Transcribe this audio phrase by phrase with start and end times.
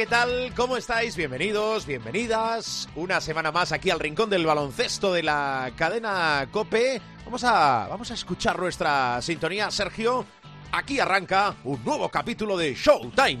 [0.00, 0.54] ¿Qué tal?
[0.56, 1.14] ¿Cómo estáis?
[1.14, 2.88] Bienvenidos, bienvenidas.
[2.96, 7.02] Una semana más aquí al rincón del baloncesto de la cadena Cope.
[7.26, 10.24] Vamos a, vamos a escuchar nuestra sintonía, Sergio.
[10.72, 13.40] Aquí arranca un nuevo capítulo de Showtime.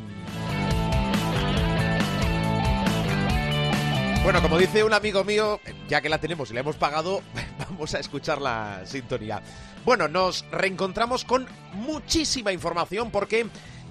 [4.22, 7.22] Bueno, como dice un amigo mío, ya que la tenemos y la hemos pagado,
[7.58, 9.40] vamos a escuchar la sintonía.
[9.86, 13.46] Bueno, nos reencontramos con muchísima información porque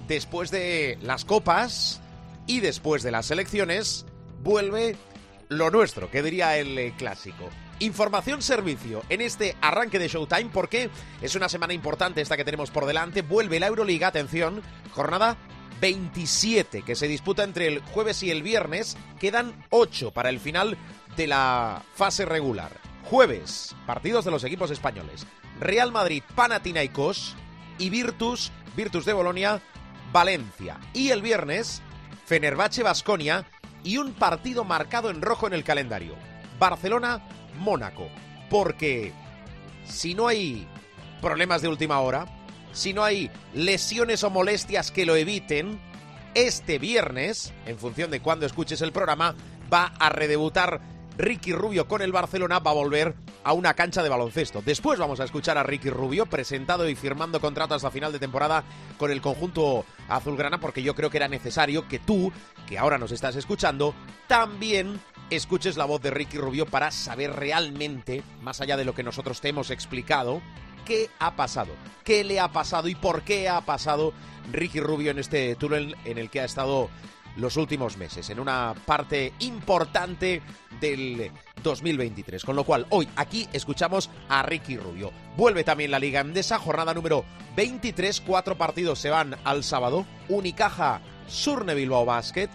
[0.06, 2.00] después de las copas
[2.50, 4.04] y después de las elecciones
[4.42, 4.96] vuelve
[5.48, 7.48] lo nuestro, que diría el eh, clásico.
[7.78, 10.90] Información servicio en este arranque de Showtime porque
[11.22, 13.22] es una semana importante esta que tenemos por delante.
[13.22, 15.36] Vuelve la Euroliga, atención, jornada
[15.80, 18.96] 27 que se disputa entre el jueves y el viernes.
[19.20, 20.76] Quedan 8 para el final
[21.16, 22.72] de la fase regular.
[23.04, 25.24] Jueves, partidos de los equipos españoles.
[25.60, 27.36] Real Madrid, Panathinaikos
[27.78, 29.62] y Virtus, Virtus de Bolonia,
[30.12, 30.80] Valencia.
[30.92, 31.80] Y el viernes,
[32.30, 33.44] Fenerbahce, Basconia
[33.82, 36.14] y un partido marcado en rojo en el calendario.
[36.60, 37.26] Barcelona,
[37.58, 38.06] Mónaco.
[38.48, 39.12] Porque
[39.84, 40.64] si no hay
[41.20, 42.26] problemas de última hora,
[42.72, 45.80] si no hay lesiones o molestias que lo eviten,
[46.34, 49.34] este viernes, en función de cuándo escuches el programa,
[49.72, 50.80] va a redebutar
[51.20, 54.62] Ricky Rubio con el Barcelona, va a volver a una cancha de baloncesto.
[54.64, 58.64] Después vamos a escuchar a Ricky Rubio presentado y firmando contrato hasta final de temporada
[58.96, 62.32] con el conjunto azulgrana porque yo creo que era necesario que tú,
[62.66, 63.94] que ahora nos estás escuchando,
[64.28, 64.98] también
[65.28, 69.42] escuches la voz de Ricky Rubio para saber realmente, más allá de lo que nosotros
[69.42, 70.40] te hemos explicado,
[70.86, 74.14] qué ha pasado, qué le ha pasado y por qué ha pasado
[74.52, 76.88] Ricky Rubio en este túnel en el que ha estado
[77.36, 80.42] los últimos meses, en una parte importante
[80.80, 81.30] del
[81.62, 82.44] 2023.
[82.44, 85.12] Con lo cual, hoy aquí escuchamos a Ricky Rubio.
[85.36, 87.24] Vuelve también la Liga Endesa, jornada número
[87.56, 90.06] 23, cuatro partidos se van al sábado.
[90.28, 92.48] Unicaja, Surne Bilbao Basket,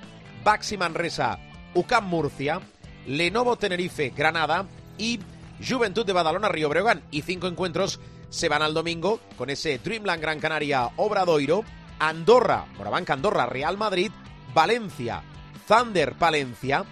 [0.44, 1.40] Baxi Manresa,
[1.74, 2.62] UCAM Murcia,
[3.08, 4.66] Lenovo Tenerife Granada
[4.97, 5.19] y
[5.68, 7.03] Juventud de Badalona Río Breogán.
[7.12, 8.00] Y cinco encuentros
[8.30, 11.63] se van al domingo con ese Dreamland Gran Canaria Obradoiro,
[12.00, 14.12] Andorra, Morabanca Andorra Real Madrid,
[14.53, 15.24] Valencia,
[15.68, 16.84] Thunder Palencia,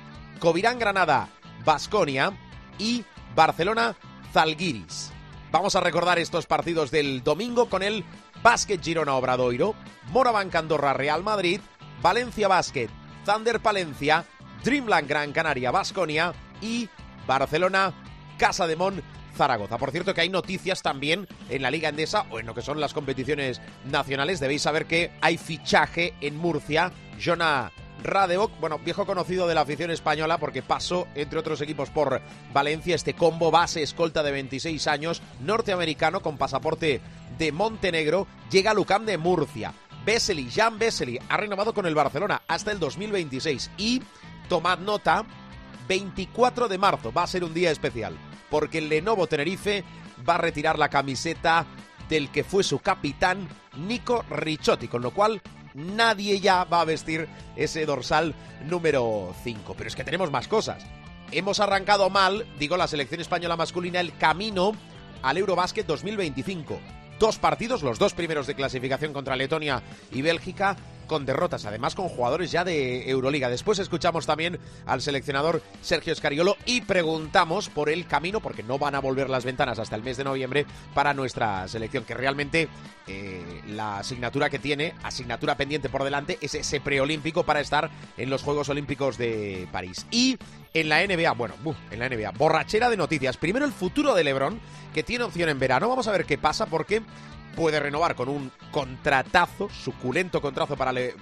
[0.44, 1.30] Covirán Granada,
[1.64, 2.38] Basconia
[2.78, 3.96] y Barcelona
[4.34, 5.10] Zalgiris.
[5.54, 8.04] Vamos a recordar estos partidos del domingo con el
[8.44, 9.74] Basket Girona Obradoiro,
[10.10, 11.62] Morabanca Andorra Real Madrid,
[12.02, 12.90] Valencia Basket,
[13.24, 14.26] Thunder Palencia,
[14.66, 16.90] Dreamland Gran Canaria Basconia y
[17.26, 17.94] Barcelona
[18.38, 19.02] Casa de Mon
[19.38, 19.78] Zaragoza.
[19.78, 22.82] Por cierto que hay noticias también en la Liga Endesa o en lo que son
[22.82, 24.42] las competiciones nacionales.
[24.42, 26.92] Debéis saber que hay fichaje en Murcia.
[27.18, 27.72] Jonah
[28.04, 32.22] Radeoc, bueno, viejo conocido de la afición española porque pasó, entre otros equipos, por
[32.54, 37.02] Valencia, este combo base escolta de 26 años, norteamericano con pasaporte
[37.38, 39.74] de Montenegro, llega a Lucam de Murcia.
[40.06, 44.02] Vesely, Jan Vesely, ha renovado con el Barcelona hasta el 2026 y,
[44.50, 45.26] tomad nota,
[45.88, 48.18] 24 de marzo va a ser un día especial
[48.54, 49.84] porque el Lenovo Tenerife
[50.30, 51.66] va a retirar la camiseta
[52.08, 55.42] del que fue su capitán, Nico Ricciotti, con lo cual
[55.74, 58.34] nadie ya va a vestir ese dorsal
[58.66, 59.74] número 5.
[59.76, 60.86] Pero es que tenemos más cosas.
[61.32, 64.74] Hemos arrancado mal, digo, la selección española masculina, el camino
[65.22, 66.80] al Eurobásquet 2025.
[67.20, 69.82] Dos partidos, los dos primeros de clasificación contra Letonia
[70.12, 70.76] y Bélgica,
[71.08, 73.50] con derrotas, además con jugadores ya de Euroliga.
[73.50, 78.96] Después escuchamos también al seleccionador Sergio Escariolo y preguntamos por el camino, porque no van
[78.96, 82.68] a volver las ventanas hasta el mes de noviembre para nuestra selección, que realmente
[83.08, 88.30] eh, la asignatura que tiene, asignatura pendiente por delante, es ese preolímpico para estar en
[88.30, 90.06] los Juegos Olímpicos de París.
[90.12, 90.38] Y
[90.74, 91.56] en la NBA, bueno,
[91.92, 93.38] en la NBA, borrachera de noticias.
[93.38, 94.60] Primero el futuro de Lebron,
[94.94, 95.90] que tiene opción en verano.
[95.90, 97.02] Vamos a ver qué pasa porque
[97.56, 101.16] puede renovar con un contratazo, suculento contrato para, eh,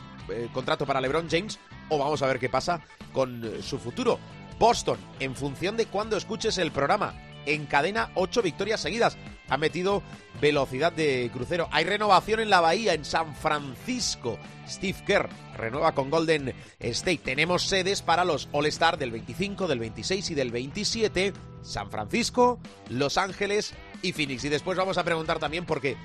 [0.54, 2.82] contrato para LeBron James, o vamos a ver qué pasa
[3.14, 4.20] con eh, su futuro.
[4.58, 9.18] Boston, en función de cuándo escuches el programa, encadena ocho victorias seguidas.
[9.50, 10.04] Ha metido
[10.40, 11.68] velocidad de crucero.
[11.72, 14.38] Hay renovación en la Bahía, en San Francisco.
[14.68, 17.22] Steve Kerr renueva con Golden State.
[17.24, 21.34] Tenemos sedes para los All-Star del 25, del 26 y del 27.
[21.62, 24.44] San Francisco, Los Ángeles y Phoenix.
[24.46, 25.98] Y después vamos a preguntar también porque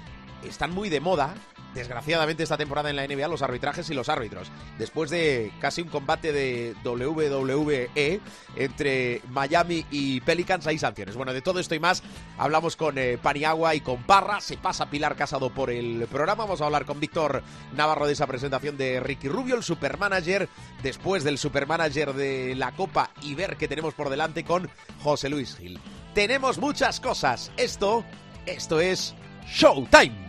[0.44, 1.34] están muy de moda
[1.76, 4.48] desgraciadamente esta temporada en la NBA los arbitrajes y los árbitros.
[4.78, 8.20] Después de casi un combate de WWE
[8.56, 11.14] entre Miami y Pelicans hay sanciones.
[11.14, 12.02] Bueno, de todo esto y más
[12.38, 14.40] hablamos con eh, Paniagua y con Parra.
[14.40, 16.44] Se pasa Pilar Casado por el programa.
[16.44, 17.42] Vamos a hablar con Víctor
[17.74, 20.48] Navarro de esa presentación de Ricky Rubio, el supermanager,
[20.82, 24.68] después del supermanager de la Copa y ver qué tenemos por delante con
[25.02, 25.78] José Luis Gil.
[26.14, 27.52] Tenemos muchas cosas.
[27.58, 28.02] Esto,
[28.46, 29.14] esto es
[29.46, 30.25] Showtime.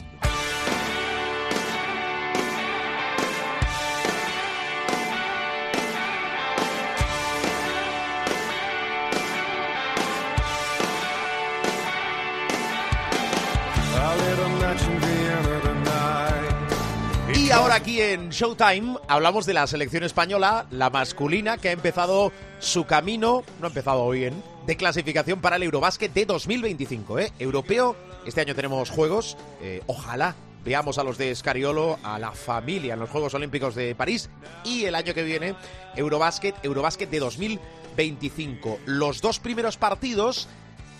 [17.78, 23.44] Aquí en Showtime hablamos de la selección española, la masculina, que ha empezado su camino,
[23.60, 27.20] no ha empezado bien, de clasificación para el Eurobásquet de 2025.
[27.20, 27.32] ¿eh?
[27.38, 27.96] Europeo,
[28.26, 30.36] este año tenemos juegos, eh, ojalá
[30.66, 34.32] veamos a los de Scariolo, a la familia en los Juegos Olímpicos de París
[34.64, 35.54] y el año que viene
[35.96, 38.80] Eurobásquet, Eurobásquet de 2025.
[38.88, 40.48] Los dos primeros partidos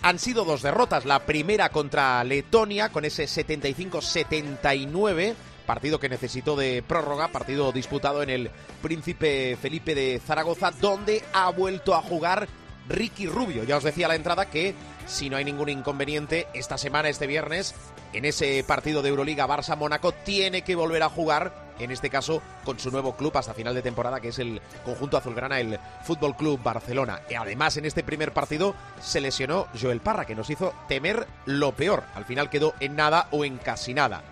[0.02, 1.06] han sido dos derrotas.
[1.06, 5.34] La primera contra Letonia con ese 75-79
[5.68, 8.50] partido que necesitó de prórroga, partido disputado en el
[8.80, 12.48] Príncipe Felipe de Zaragoza, donde ha vuelto a jugar
[12.88, 13.64] Ricky Rubio.
[13.64, 14.74] Ya os decía a la entrada que
[15.06, 17.74] si no hay ningún inconveniente, esta semana, este viernes,
[18.14, 22.78] en ese partido de Euroliga Barça-Mónaco, tiene que volver a jugar, en este caso, con
[22.78, 26.62] su nuevo club hasta final de temporada, que es el conjunto azulgrana, el Fútbol Club
[26.62, 27.20] Barcelona.
[27.28, 31.72] Y además, en este primer partido se lesionó Joel Parra, que nos hizo temer lo
[31.72, 32.04] peor.
[32.14, 34.22] Al final quedó en nada o en casi nada.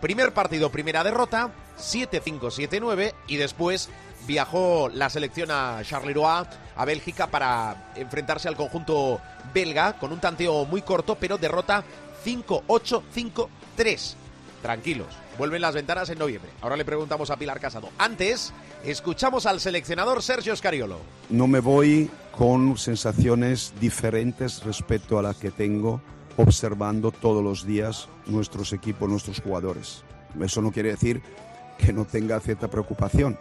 [0.00, 3.90] Primer partido, primera derrota, 7-5-7-9 y después
[4.26, 9.20] viajó la selección a Charleroi, a Bélgica, para enfrentarse al conjunto
[9.52, 11.84] belga con un tanteo muy corto, pero derrota
[12.24, 14.14] 5-8-5-3.
[14.62, 15.08] Tranquilos,
[15.38, 16.50] vuelven las ventanas en noviembre.
[16.62, 17.90] Ahora le preguntamos a Pilar Casado.
[17.98, 18.52] Antes,
[18.84, 20.98] escuchamos al seleccionador Sergio Scariolo.
[21.28, 26.00] No me voy con sensaciones diferentes respecto a las que tengo
[26.36, 30.04] observando todos los días nuestros equipos, nuestros jugadores.
[30.40, 31.22] Eso no quiere decir
[31.78, 33.38] que no tenga cierta preocupación.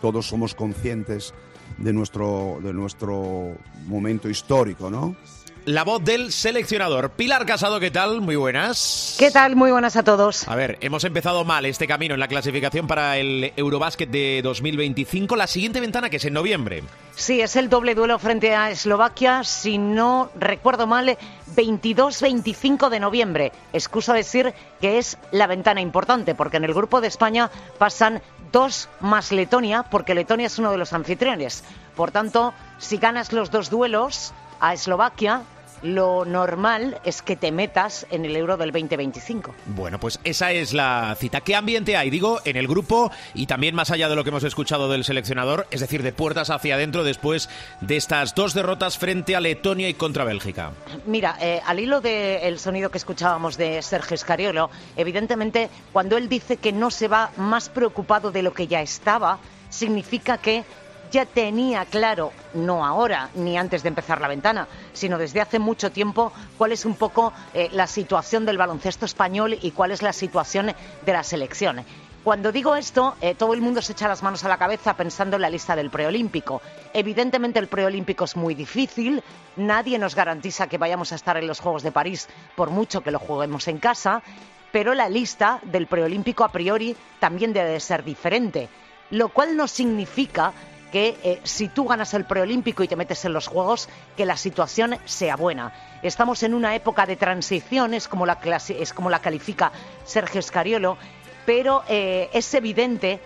[0.00, 1.34] Todos somos conscientes
[1.78, 3.56] de nuestro, de nuestro
[3.86, 5.16] momento histórico, ¿no?
[5.66, 7.10] La voz del seleccionador.
[7.10, 8.20] Pilar Casado, ¿qué tal?
[8.20, 9.16] Muy buenas.
[9.18, 9.56] ¿Qué tal?
[9.56, 10.46] Muy buenas a todos.
[10.46, 15.34] A ver, hemos empezado mal este camino en la clasificación para el Eurobásquet de 2025.
[15.34, 16.84] La siguiente ventana que es en noviembre.
[17.16, 21.18] Sí, es el doble duelo frente a Eslovaquia, si no recuerdo mal,
[21.56, 23.52] 22-25 de noviembre.
[23.72, 28.22] Excusa decir que es la ventana importante, porque en el grupo de España pasan
[28.52, 31.64] dos más Letonia, porque Letonia es uno de los anfitriones.
[31.96, 35.42] Por tanto, si ganas los dos duelos a Eslovaquia,
[35.82, 39.54] lo normal es que te metas en el Euro del 2025.
[39.66, 41.40] Bueno, pues esa es la cita.
[41.40, 42.10] ¿Qué ambiente hay?
[42.10, 45.66] Digo, en el grupo y también más allá de lo que hemos escuchado del seleccionador,
[45.70, 47.48] es decir, de puertas hacia adentro después
[47.80, 50.72] de estas dos derrotas frente a Letonia y contra Bélgica.
[51.06, 56.56] Mira, eh, al hilo del sonido que escuchábamos de Sergio Scariolo, evidentemente cuando él dice
[56.56, 59.38] que no se va más preocupado de lo que ya estaba,
[59.70, 60.64] significa que
[61.10, 65.90] ya tenía claro, no ahora ni antes de empezar la ventana, sino desde hace mucho
[65.90, 70.12] tiempo, cuál es un poco eh, la situación del baloncesto español y cuál es la
[70.12, 70.72] situación
[71.04, 71.84] de la selección.
[72.26, 75.36] Cuando digo esto, eh, todo el mundo se echa las manos a la cabeza pensando
[75.36, 76.60] en la lista del preolímpico.
[76.92, 79.22] Evidentemente el preolímpico es muy difícil,
[79.54, 83.12] nadie nos garantiza que vayamos a estar en los Juegos de París por mucho que
[83.12, 84.24] lo juguemos en casa,
[84.72, 88.68] pero la lista del preolímpico a priori también debe de ser diferente,
[89.10, 90.52] lo cual no significa
[90.90, 94.36] que eh, si tú ganas el preolímpico y te metes en los Juegos, que la
[94.36, 95.72] situación sea buena.
[96.02, 98.38] Estamos en una época de transición, es como la,
[98.68, 99.72] es como la califica
[100.04, 100.96] Sergio Scariolo,
[101.44, 103.20] pero eh, es evidente.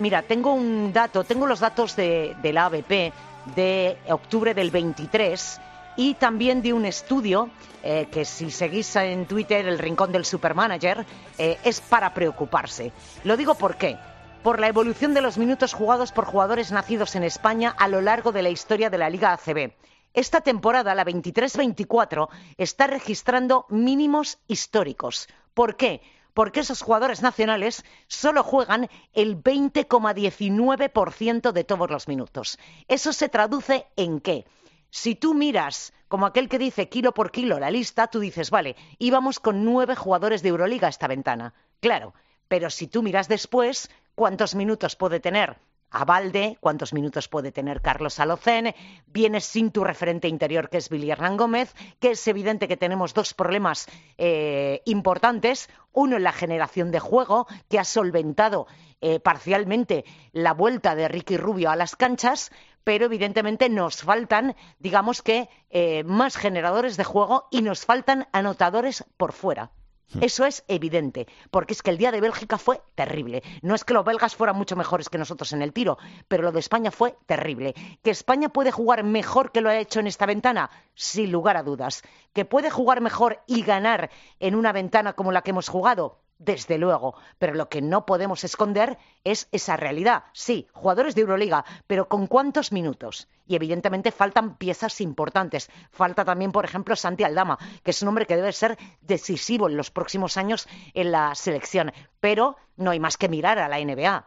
[0.00, 3.12] Mira, tengo un dato, tengo los datos de, la ABP
[3.54, 5.60] de octubre del 23
[5.96, 7.50] y también de un estudio
[7.82, 11.06] eh, que si seguís en Twitter el rincón del supermanager
[11.38, 12.90] es para preocuparse.
[13.22, 13.96] Lo digo por qué
[14.44, 18.30] por la evolución de los minutos jugados por jugadores nacidos en España a lo largo
[18.30, 19.72] de la historia de la Liga ACB.
[20.12, 25.28] Esta temporada, la 23-24, está registrando mínimos históricos.
[25.54, 26.02] ¿Por qué?
[26.34, 32.58] Porque esos jugadores nacionales solo juegan el 20,19% de todos los minutos.
[32.86, 34.44] Eso se traduce en qué?
[34.90, 38.76] Si tú miras como aquel que dice kilo por kilo la lista, tú dices, vale,
[38.98, 41.54] íbamos con nueve jugadores de Euroliga esta ventana.
[41.80, 42.12] Claro,
[42.46, 45.58] pero si tú miras después, ¿cuántos minutos puede tener
[45.94, 48.74] a balde cuántos minutos puede tener Carlos Alocén,
[49.06, 53.14] vienes sin tu referente interior que es Billy Hernán Gómez, que es evidente que tenemos
[53.14, 53.86] dos problemas
[54.18, 58.66] eh, importantes, uno en la generación de juego, que ha solventado
[59.00, 62.50] eh, parcialmente la vuelta de Ricky Rubio a las canchas,
[62.82, 69.04] pero evidentemente nos faltan, digamos que, eh, más generadores de juego y nos faltan anotadores
[69.16, 69.70] por fuera.
[70.12, 70.22] Hmm.
[70.22, 73.42] Eso es evidente, porque es que el día de Bélgica fue terrible.
[73.62, 76.52] No es que los belgas fueran mucho mejores que nosotros en el tiro, pero lo
[76.52, 77.74] de España fue terrible.
[78.02, 80.70] ¿Que España puede jugar mejor que lo ha hecho en esta ventana?
[80.94, 82.02] Sin lugar a dudas.
[82.32, 86.23] ¿Que puede jugar mejor y ganar en una ventana como la que hemos jugado?
[86.38, 90.24] Desde luego, pero lo que no podemos esconder es esa realidad.
[90.32, 93.28] Sí, jugadores de Euroliga, pero ¿con cuántos minutos?
[93.46, 95.70] Y evidentemente faltan piezas importantes.
[95.90, 99.76] Falta también, por ejemplo, Santi Aldama, que es un hombre que debe ser decisivo en
[99.76, 101.92] los próximos años en la selección.
[102.20, 104.26] Pero no hay más que mirar a la NBA.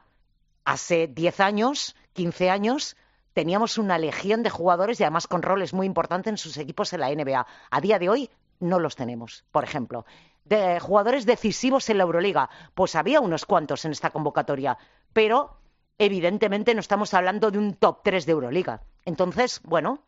[0.66, 2.98] Hace 10 años, 15 años,
[3.34, 7.02] teníamos una legión de jugadores y además con roles muy importantes en sus equipos en
[7.02, 7.46] la NBA.
[7.70, 10.06] A día de hoy no los tenemos, por ejemplo
[10.48, 12.50] de jugadores decisivos en la Euroliga.
[12.74, 14.77] Pues había unos cuantos en esta convocatoria,
[15.13, 15.58] pero
[15.98, 18.82] evidentemente no estamos hablando de un top 3 de Euroliga.
[19.06, 20.04] Entonces, bueno,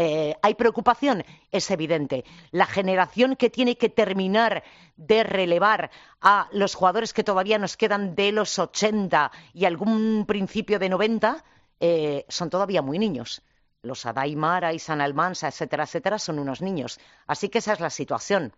[0.00, 1.24] eh, ¿Hay preocupación?
[1.50, 2.24] Es evidente.
[2.52, 4.62] La generación que tiene que terminar
[4.96, 10.78] de relevar a los jugadores que todavía nos quedan de los 80 y algún principio
[10.78, 11.44] de 90
[11.80, 13.42] eh, son todavía muy niños.
[13.82, 17.00] Los Adaimara y San Almansa, etcétera, etcétera, son unos niños.
[17.26, 18.52] Así que esa es la situación.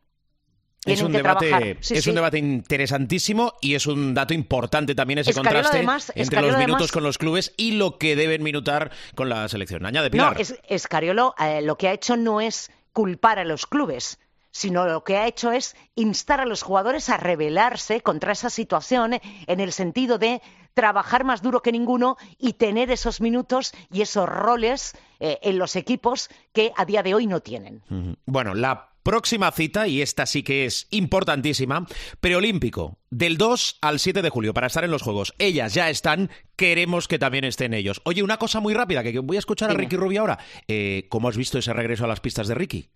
[0.86, 5.84] Es un, debate, es un debate interesantísimo y es un dato importante también ese contraste
[6.14, 9.84] entre los minutos con los clubes y lo que deben minutar con la selección.
[9.84, 10.34] Añade Pilar.
[10.34, 14.18] No, es, Escariolo eh, lo que ha hecho no es culpar a los clubes,
[14.52, 19.20] sino lo que ha hecho es instar a los jugadores a rebelarse contra esa situación
[19.46, 20.40] en el sentido de
[20.72, 25.76] trabajar más duro que ninguno y tener esos minutos y esos roles eh, en los
[25.76, 27.82] equipos que a día de hoy no tienen.
[28.24, 31.86] Bueno, la Próxima cita, y esta sí que es importantísima,
[32.20, 35.34] preolímpico, del 2 al 7 de julio, para estar en los Juegos.
[35.38, 38.02] Ellas ya están, queremos que también estén ellos.
[38.04, 40.38] Oye, una cosa muy rápida, que voy a escuchar a Ricky Rubio ahora.
[40.68, 42.90] Eh, ¿Cómo has visto ese regreso a las pistas de Ricky?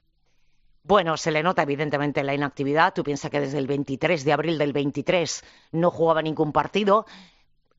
[0.82, 2.92] Bueno, se le nota evidentemente la inactividad.
[2.92, 5.42] Tú piensas que desde el 23 de abril del 23
[5.73, 7.06] no jugaba ningún partido.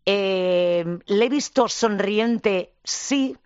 [0.03, 3.37] Eh, le he visto sonriente, sí,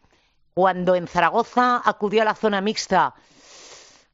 [0.54, 3.16] cuando en Zaragoza acudió a la zona mixta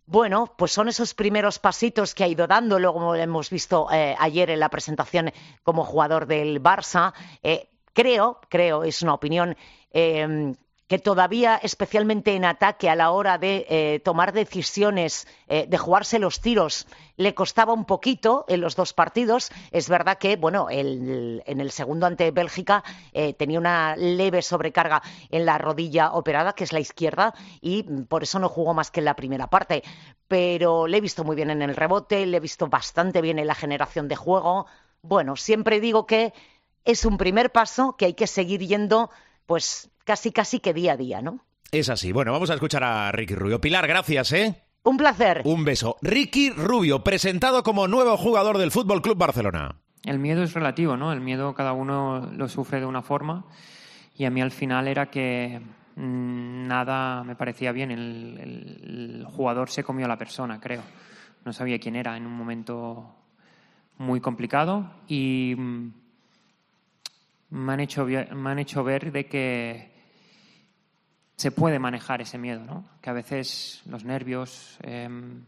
[0.07, 4.51] bueno, pues son esos primeros pasitos que ha ido dando, luego hemos visto eh, ayer
[4.51, 5.31] en la presentación
[5.63, 7.13] como jugador del Barça.
[7.41, 9.57] Eh, creo, creo, es una opinión,
[9.91, 10.53] eh,
[10.87, 16.19] que todavía, especialmente en ataque, a la hora de eh, tomar decisiones, eh, de jugarse
[16.19, 16.87] los tiros,
[17.17, 19.49] le costaba un poquito en los dos partidos.
[19.71, 25.01] Es verdad que, bueno, en el segundo ante Bélgica eh, tenía una leve sobrecarga
[25.31, 28.99] en la rodilla operada, que es la izquierda, y por eso no jugó más que
[28.99, 29.83] en la primera parte.
[30.27, 33.47] Pero le he visto muy bien en el rebote, le he visto bastante bien en
[33.47, 34.67] la generación de juego.
[35.01, 36.33] Bueno, siempre digo que
[36.83, 39.09] es un primer paso que hay que seguir yendo
[39.45, 41.45] pues casi casi que día a día, ¿no?
[41.71, 42.11] Es así.
[42.11, 43.59] Bueno, vamos a escuchar a Ricky Rubio.
[43.59, 44.63] Pilar, gracias, ¿eh?
[44.83, 45.41] Un placer.
[45.45, 45.97] Un beso.
[46.01, 49.75] Ricky Rubio, presentado como nuevo jugador del Fútbol Club Barcelona.
[50.03, 51.11] El miedo es relativo, ¿no?
[51.11, 53.45] El miedo cada uno lo sufre de una forma
[54.15, 55.59] y a mí al final era que
[55.95, 57.91] mm, nada me parecía bien.
[57.91, 60.83] el, jugador se comió a la persona, creo.
[61.43, 63.15] No sabía quién era en un momento
[63.97, 65.93] muy complicado y mm,
[67.49, 69.95] me han hecho, me han hecho ver de que
[71.35, 72.85] se puede manejar ese miedo, ¿no?
[73.01, 75.43] que a veces los nervios em,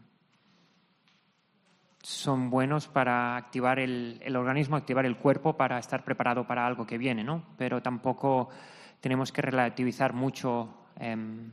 [2.02, 6.86] son buenos para activar el, el, organismo, activar el cuerpo para estar preparado para algo
[6.86, 7.42] que viene, ¿no?
[7.56, 8.50] pero tampoco
[9.00, 11.50] tenemos que relativizar mucho em,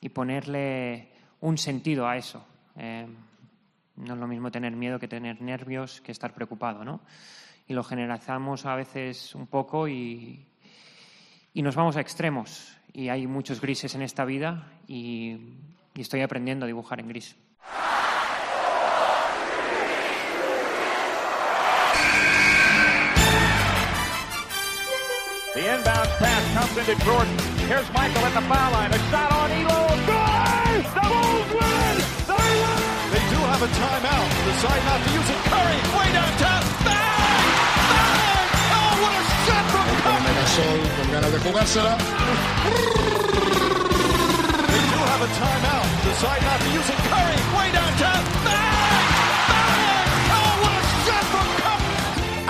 [0.00, 2.44] y ponerle un sentido a eso.
[2.76, 3.14] Em,
[3.96, 7.00] no es lo mismo tener miedo que tener nervios, que estar preocupado, ¿no?
[7.70, 10.44] Y lo generalizamos a veces un poco y,
[11.54, 12.76] y nos vamos a extremos.
[12.92, 15.38] Y hay muchos grises en esta vida y,
[15.94, 17.36] y estoy aprendiendo a dibujar en gris.
[25.54, 27.38] The inbound pass comes into Jordan.
[27.68, 28.92] Here's Michael at the foul line.
[28.92, 29.86] A shot on Elo.
[30.10, 30.84] Good!
[30.90, 31.96] The Bulls win!
[32.26, 32.82] They win!
[33.14, 34.28] They do have a timeout.
[34.50, 35.38] Decide not to use it.
[35.46, 36.99] Curry way downtown.
[40.60, 41.96] sol con ganas de jugársela.
[44.70, 45.86] They do have a timeout.
[46.04, 47.38] The side not using Curry.
[47.56, 48.39] Way downtown.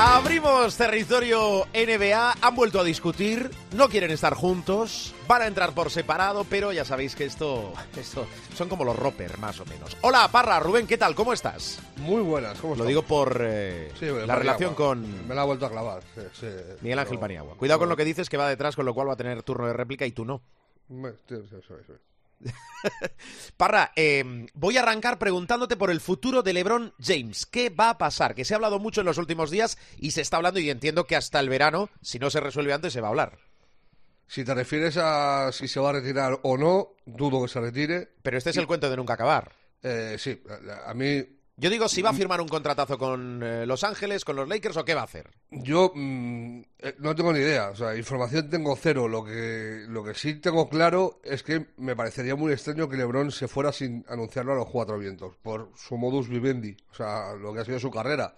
[0.02, 5.90] Abrimos territorio NBA, han vuelto a discutir, no quieren estar juntos, van a entrar por
[5.90, 9.94] separado, pero ya sabéis que esto, esto son como los Roper, más o menos.
[10.00, 11.14] Hola, Parra, Rubén, ¿qué tal?
[11.14, 11.80] ¿Cómo estás?
[11.98, 12.88] Muy buenas, ¿cómo Lo estás?
[12.88, 16.02] digo por eh, Sí, la relación con Me la ha vuelto a clavar.
[16.14, 16.46] sí, sí.
[16.80, 17.56] Miguel Ángel Pero- Paniagua.
[17.56, 19.66] Cuidado con lo que dices que va detrás, con lo cual va a tener turno
[19.66, 20.40] de réplica y tú no.
[20.88, 21.92] Me- sí, sí, sí, sí.
[23.56, 27.46] Parra, eh, voy a arrancar preguntándote por el futuro de LeBron James.
[27.46, 28.34] ¿Qué va a pasar?
[28.34, 31.06] Que se ha hablado mucho en los últimos días y se está hablando y entiendo
[31.06, 33.38] que hasta el verano, si no se resuelve antes, se va a hablar.
[34.26, 38.08] Si te refieres a si se va a retirar o no, dudo que se retire.
[38.22, 39.52] Pero este es el cuento de nunca acabar.
[39.82, 40.40] Eh, sí,
[40.86, 41.24] a mí,
[41.60, 44.78] Yo digo, si va a firmar un contratazo con eh, Los Ángeles, con los Lakers
[44.78, 45.28] o qué va a hacer.
[45.50, 47.68] yo mm, eh, no tengo ni idea.
[47.68, 49.06] O sea, información tengo cero.
[49.06, 53.30] Lo que, lo que sí tengo claro es que me parecería muy extraño que LeBron
[53.30, 57.52] se fuera sin anunciarlo a los cuatro vientos, por su modus vivendi, o sea, lo
[57.52, 58.34] que ha sido su carrera.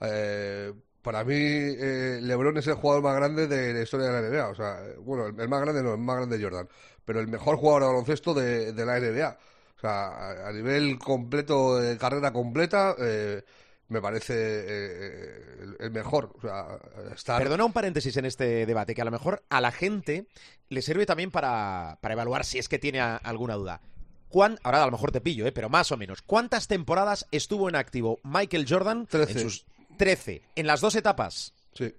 [0.00, 4.28] Eh, para mí, eh, LeBron es el jugador más grande de la historia de la
[4.28, 4.48] NBA.
[4.48, 6.68] O sea, bueno, el, el más grande no, el más grande Jordan,
[7.04, 9.38] pero el mejor jugador de baloncesto de, de la NBA.
[9.84, 13.42] O sea, a, nivel completo, de carrera completa, eh,
[13.88, 16.32] me parece eh, el, el mejor.
[16.38, 16.78] O sea,
[17.14, 17.42] estar...
[17.42, 20.26] Perdona un paréntesis en este debate, que a lo mejor a la gente
[20.70, 23.82] le sirve también para, para evaluar si es que tiene a- alguna duda.
[24.30, 25.52] ¿Cuán- ahora a lo mejor te pillo, ¿eh?
[25.52, 26.22] pero más o menos.
[26.22, 29.06] ¿Cuántas temporadas estuvo en activo Michael Jordan?
[29.06, 29.32] Trece.
[29.32, 29.66] En sus
[29.98, 30.40] 13.
[30.56, 31.52] ¿En las dos etapas?
[31.74, 31.94] Sí.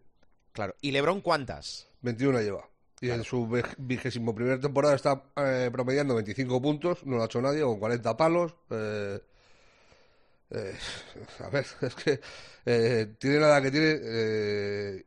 [0.53, 0.73] Claro.
[0.81, 1.87] ¿Y LeBron cuántas?
[2.01, 2.67] 21 lleva.
[3.01, 3.47] Y en su
[3.77, 8.15] vigésimo primera temporada está eh, promediando 25 puntos, no lo ha hecho nadie, con 40
[8.17, 8.55] palos.
[8.71, 9.19] eh,
[10.49, 10.75] eh,
[11.39, 12.19] a ver, es que
[12.65, 15.05] eh, tiene la edad que tiene eh,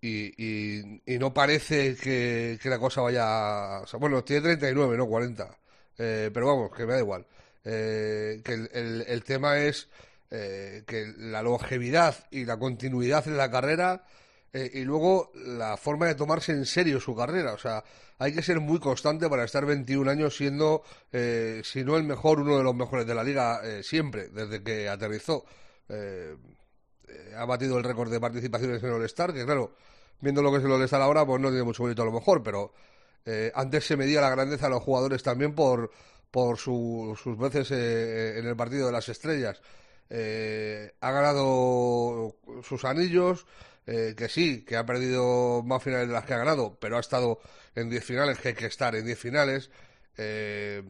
[0.00, 3.80] y, y- y no parece que, que la cosa vaya...
[3.82, 5.58] o sea, bueno, tiene 39, no 40.
[5.98, 7.26] Eh, pero vamos, que me da igual.
[7.64, 9.88] Eh, que el, el- el tema es
[10.30, 14.06] eh, que la longevidad y la continuidad en la carrera
[14.52, 17.52] eh, y luego la forma de tomarse en serio su carrera.
[17.52, 17.84] O sea,
[18.18, 22.40] hay que ser muy constante para estar 21 años siendo, eh, si no el mejor,
[22.40, 25.44] uno de los mejores de la liga eh, siempre, desde que aterrizó.
[25.88, 26.36] Eh,
[27.08, 29.74] eh, ha batido el récord de participaciones en All-Star, que claro,
[30.20, 32.42] viendo lo que es el All-Star ahora, pues no tiene mucho mérito a lo mejor,
[32.42, 32.72] pero
[33.54, 35.90] antes se medía la grandeza de los jugadores también por,
[36.30, 39.60] por su- sus veces en el partido de las estrellas.
[40.10, 43.46] Ha ganado sus anillos,
[43.88, 47.00] eh, que sí, que ha perdido más finales de las que ha ganado, pero ha
[47.00, 47.40] estado
[47.74, 49.70] en 10 finales, que hay que estar en 10 finales.
[50.18, 50.82] Eh,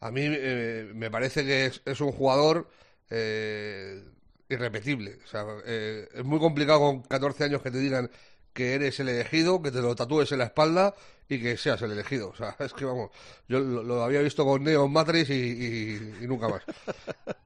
[0.00, 2.68] a mí eh, me parece que es, es un jugador
[3.10, 4.04] eh,
[4.48, 5.18] irrepetible.
[5.24, 8.10] O sea, eh, es muy complicado con 14 años que te digan
[8.52, 10.94] que eres el elegido, que te lo tatúes en la espalda
[11.28, 12.28] y que seas el elegido.
[12.30, 13.10] O sea, es que vamos,
[13.48, 16.62] yo lo, había visto con Neo Matrix y, y- y nunca más.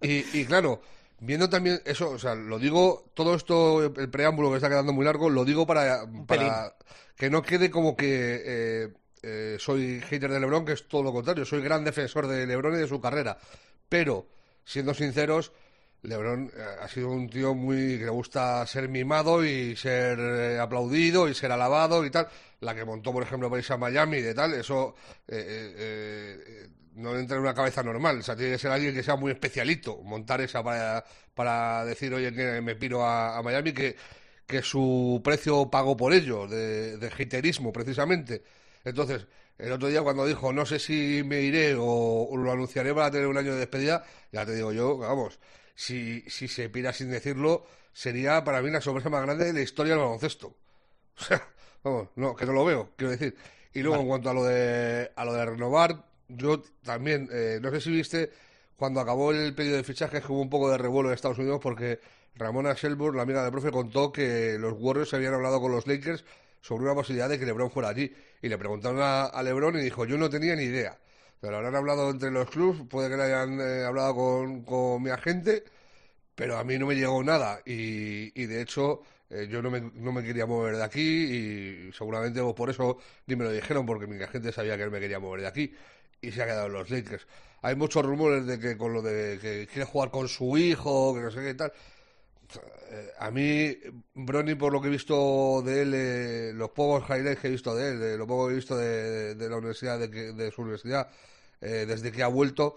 [0.01, 0.83] Y, y claro,
[1.21, 5.05] viendo también eso, o sea, lo digo, todo esto, el preámbulo que está quedando muy
[5.05, 6.75] largo, lo digo para, para
[7.17, 8.89] que no quede como que eh,
[9.23, 12.75] eh, soy hater de LeBron, que es todo lo contrario, soy gran defensor de LeBron
[12.75, 13.39] y de su carrera.
[13.89, 14.29] Pero,
[14.65, 15.53] siendo sinceros,
[16.03, 20.59] LeBron eh, ha sido un tío muy que le gusta ser mimado y ser eh,
[20.59, 22.29] aplaudido y ser alabado y tal.
[22.61, 24.95] La que montó, por ejemplo, para irse a Miami de tal, eso
[25.27, 28.19] eh, eh, eh, no entra en una cabeza normal.
[28.21, 32.13] O sea, tiene que ser alguien que sea muy especialito, montar esa para, para decir,
[32.15, 33.97] oye, que me piro a, a Miami, que,
[34.47, 38.43] que su precio pagó por ello, de, de precisamente.
[38.85, 39.27] Entonces,
[39.59, 41.85] el otro día cuando dijo, no sé si me iré o,
[42.31, 45.39] o lo anunciaré para tener un año de despedida, ya te digo yo, vamos,
[45.75, 49.61] si, si se pira sin decirlo, sería para mí la sorpresa más grande de la
[49.61, 50.55] historia del baloncesto.
[51.21, 51.49] O sea,
[51.83, 53.37] vamos, no, que no lo veo, quiero decir.
[53.73, 57.71] Y luego, en cuanto a lo de, a lo de renovar, yo también, eh, no
[57.71, 58.31] sé si viste,
[58.77, 62.01] cuando acabó el pedido de fichajes, hubo un poco de revuelo en Estados Unidos porque
[62.37, 66.25] Ramona Shelburne, la amiga del profe, contó que los Warriors habían hablado con los Lakers
[66.61, 68.15] sobre una posibilidad de que LeBron fuera allí.
[68.43, 70.99] Y le preguntaron a, LeBron y dijo, yo no tenía ni idea.
[71.41, 75.11] Pero habrán hablado entre los clubs, puede que le hayan eh, hablado con, con mi
[75.11, 75.65] agente,
[76.35, 77.61] pero a mí no me llegó nada.
[77.65, 81.01] Y, y de hecho, eh, yo no me, no me quería mover de aquí
[81.89, 85.01] y seguramente por eso ni me lo dijeron, porque mi agente sabía que él me
[85.01, 85.75] quería mover de aquí
[86.21, 87.27] y se ha quedado en los Lakers.
[87.63, 91.21] Hay muchos rumores de que con lo de que quiere jugar con su hijo, que
[91.23, 91.73] no sé qué tal.
[92.91, 93.77] Eh, A mí,
[94.15, 97.75] Brony, por lo que he visto de él, eh, los pocos highlights que he visto
[97.75, 100.51] de él, de lo poco que he visto de, de la universidad, de, que- de
[100.51, 101.11] su universidad,
[101.61, 102.77] eh, desde que ha vuelto,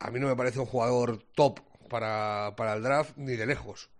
[0.00, 3.90] a mí no me parece un jugador top para, para el draft ni de lejos.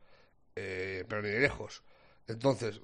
[0.56, 1.82] Eh, pero ni de lejos.
[2.28, 2.80] Entonces,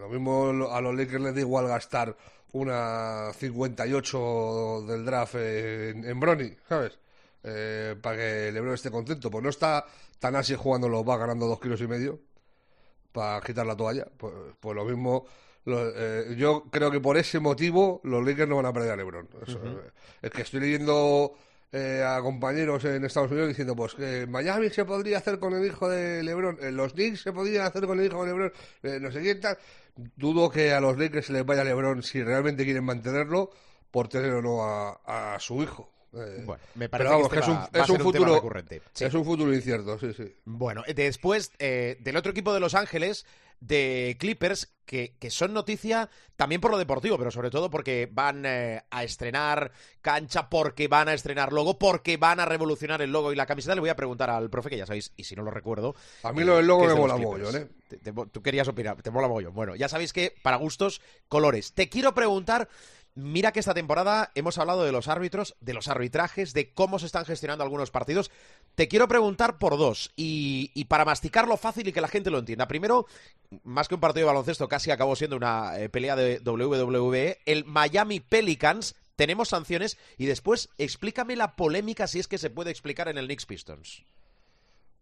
[0.00, 2.16] lo mismo a los Lakers les da igual gastar
[2.54, 6.98] una 58 del draft en, en Brony, ¿sabes?
[7.42, 9.30] Eh, para que LeBron esté contento.
[9.30, 9.84] Pues no está
[10.18, 12.20] tan así jugando, lo va ganando dos kilos y medio.
[13.12, 14.06] para quitar la toalla.
[14.16, 15.26] Pues, pues lo mismo,
[15.66, 19.28] eh, yo creo que por ese motivo los Lakers no van a perder a LeBron.
[20.22, 21.34] Es que estoy leyendo
[21.74, 25.66] eh, a compañeros en Estados Unidos diciendo pues que Miami se podría hacer con el
[25.66, 28.52] hijo de LeBron, los Knicks se podrían hacer con el hijo de LeBron,
[29.02, 29.58] no sé qué tal.
[30.16, 33.50] Dudo que a los Lakers se les vaya a LeBron si realmente quieren mantenerlo
[33.90, 35.94] por tener o no a su hijo.
[36.16, 38.82] Eh, bueno, me parece que, este es un, es un futuro recurrente.
[38.98, 40.34] Es un futuro incierto, sí, sí.
[40.44, 43.26] Bueno, después eh, del otro equipo de Los Ángeles,
[43.60, 48.82] de Clippers, que, son noticia también por lo deportivo, pero sobre todo porque van eh,
[48.90, 53.36] a estrenar cancha, porque van a estrenar logo, porque van a revolucionar el logo y
[53.36, 53.74] la camiseta.
[53.74, 55.94] Le voy a preguntar al profe, que ya sabéis, y si no lo recuerdo.
[56.22, 57.68] A mí lo del logo me mola mogollón, ¿eh?
[58.30, 59.54] tú querías opinar, te mola mogollón.
[59.54, 61.72] Bueno, ya sabéis que para gustos, colores.
[61.72, 62.68] Te quiero preguntar
[63.16, 67.06] Mira que esta temporada hemos hablado de los árbitros, de los arbitrajes, de cómo se
[67.06, 68.32] están gestionando algunos partidos.
[68.74, 72.66] Te quiero preguntar por dos, y, para masticarlo fácil y que la gente lo entienda.
[72.66, 73.06] Primero,
[73.62, 77.64] más que un partido de baloncesto, casi acabó siendo una eh, pelea de WWE, el
[77.64, 78.96] Miami Pelicans.
[79.14, 83.26] Tenemos sanciones y después explícame la polémica si es que se puede explicar en el
[83.26, 84.02] Knicks Pistons.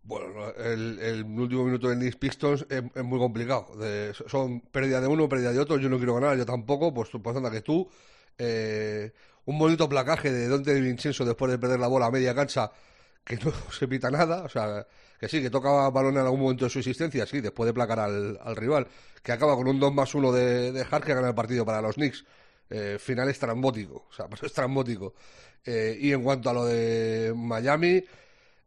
[0.05, 3.69] Bueno, el, último minuto del Knicks Pistons es, muy complicado.
[4.27, 5.79] son pérdida de uno, pérdida de otro.
[5.79, 6.93] Yo no quiero ganar, yo tampoco.
[6.93, 7.89] Pues, pues anda que tú.
[8.37, 9.13] Eh,
[9.45, 12.71] un bonito placaje de Dante Vincenzo después de perder la bola a media cancha,
[13.25, 14.43] que no se pita nada.
[14.43, 14.87] O sea,
[15.21, 18.01] que sí, que toca balón en algún momento de su existencia, sí, después de placar
[18.01, 18.89] al, rival.
[19.23, 21.81] Que acaba con un 2 más 1 de, de Hart que gana el partido para
[21.81, 22.25] los Knicks.
[22.71, 24.07] Eh, final estrambótico.
[24.11, 25.15] O sea, pues estrambótico.
[25.65, 28.03] Eh, y en cuanto a lo de Miami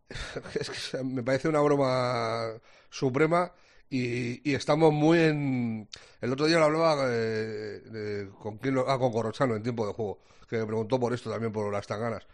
[0.92, 2.52] que me parece una broma
[2.90, 3.52] suprema
[3.90, 5.88] y, estamos muy en...
[6.22, 10.20] El otro día lo hablaba eh, con, quién ah, con Corrochano en tiempo de juego,
[10.50, 12.26] que me preguntó por esto también, por las tanganas.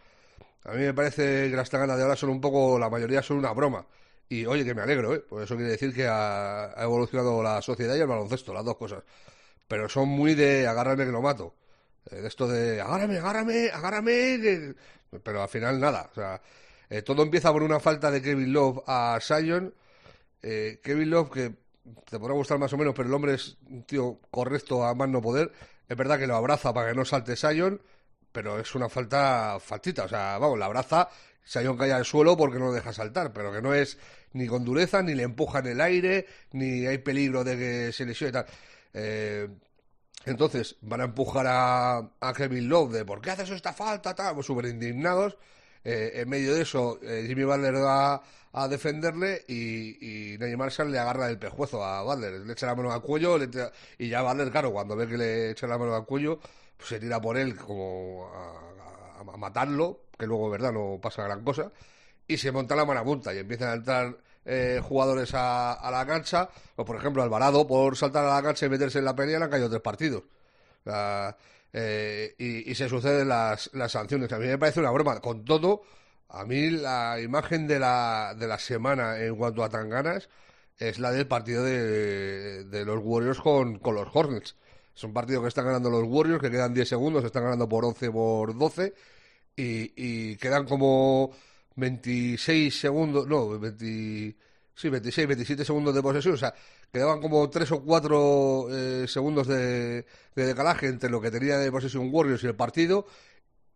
[0.64, 3.38] A mí me parece que las tanganas de ahora son un poco, la mayoría son
[3.38, 3.86] una broma.
[4.28, 5.20] Y oye, que me alegro, ¿eh?
[5.20, 9.02] Por eso quiere decir que ha, evolucionado la sociedad y el baloncesto, las dos cosas.
[9.68, 11.54] Pero son muy de agárrame que lo mato.
[12.10, 14.74] Eh, de esto de agárrame, agárrame, agárrame.
[15.22, 16.08] Pero al final nada.
[16.12, 16.40] O sea,
[16.92, 19.72] eh, todo empieza por una falta de Kevin Love a Sion.
[20.42, 21.54] Eh, Kevin Love, que
[22.04, 25.08] te podrá gustar más o menos, pero el hombre es un tío correcto a más
[25.08, 25.52] no poder.
[25.88, 27.80] Es verdad que lo abraza para que no salte Sion,
[28.30, 30.04] pero es una falta faltita.
[30.04, 31.08] O sea, vamos, la abraza,
[31.42, 33.96] Sion cae al suelo porque no lo deja saltar, pero que no es
[34.34, 38.04] ni con dureza, ni le empuja en el aire, ni hay peligro de que se
[38.04, 38.46] lesione y tal.
[38.92, 39.48] Eh,
[40.26, 44.14] entonces, van a empujar a, Kevin Love de ¿por qué haces esta falta?
[44.14, 45.38] Tal, pues súper indignados.
[45.84, 50.98] Eh, en medio de eso, eh, Jimmy Butler va a defenderle y, y Marshall le
[50.98, 53.38] agarra el pejuezo a Butler, le echa la mano al cuello
[53.98, 56.38] y ya Butler, claro, cuando ve que le echa la mano al cuello,
[56.76, 61.72] pues se tira por él como a, matarlo, que luego, verdad, no pasa gran cosa,
[62.26, 66.84] y se monta la marabunta y empiezan a entrar eh, jugadores a, la cancha, o
[66.84, 69.50] por ejemplo Alvarado por saltar a la cancha y meterse en la pelea le han
[69.50, 70.24] caído tres partidos.
[71.72, 74.32] Eh, y, se suceden las, las sanciones.
[74.32, 75.20] A mí me parece una broma.
[75.20, 75.82] Con todo,
[76.28, 80.28] a mí la imagen de la, de la semana en cuanto a tanganas
[80.78, 84.56] es la del partido de, de los Warriors con, con los Hornets.
[84.94, 87.84] Es un partido que están ganando los Warriors, que quedan 10 segundos, están ganando por
[87.84, 88.94] 11 por 12
[89.56, 91.30] y, quedan como
[91.76, 94.36] 26 segundos, no, 20,
[94.74, 96.34] sí, 26, 27 segundos de posesión.
[96.34, 96.54] O sea,
[96.92, 101.72] quedaban como 3 o 4 eh, segundos de, de, decalaje entre lo que tenía de
[101.72, 103.06] posesión Warriors y el partido.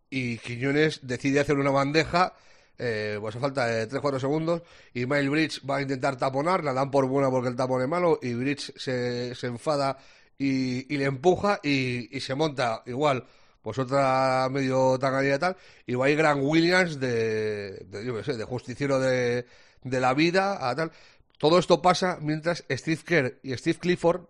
[0.09, 2.33] Y Quiñones decide hacer una bandeja,
[2.77, 4.61] eh, pues a falta de 3-4 segundos.
[4.93, 7.87] Y Miles Bridge va a intentar taponar, la dan por buena porque el tapón es
[7.87, 8.19] malo.
[8.21, 9.97] Y Bridge se, se enfada
[10.37, 13.25] y, y, le empuja y, y se monta igual
[13.63, 18.43] pues otra medio tanganía y tal, y va ahí Grant Williams de, de, yo de
[18.45, 19.45] justiciero de,
[19.83, 20.91] de la vida a tal.
[21.37, 24.21] Todo esto pasa mientras Steve Kerr y Steve Clifford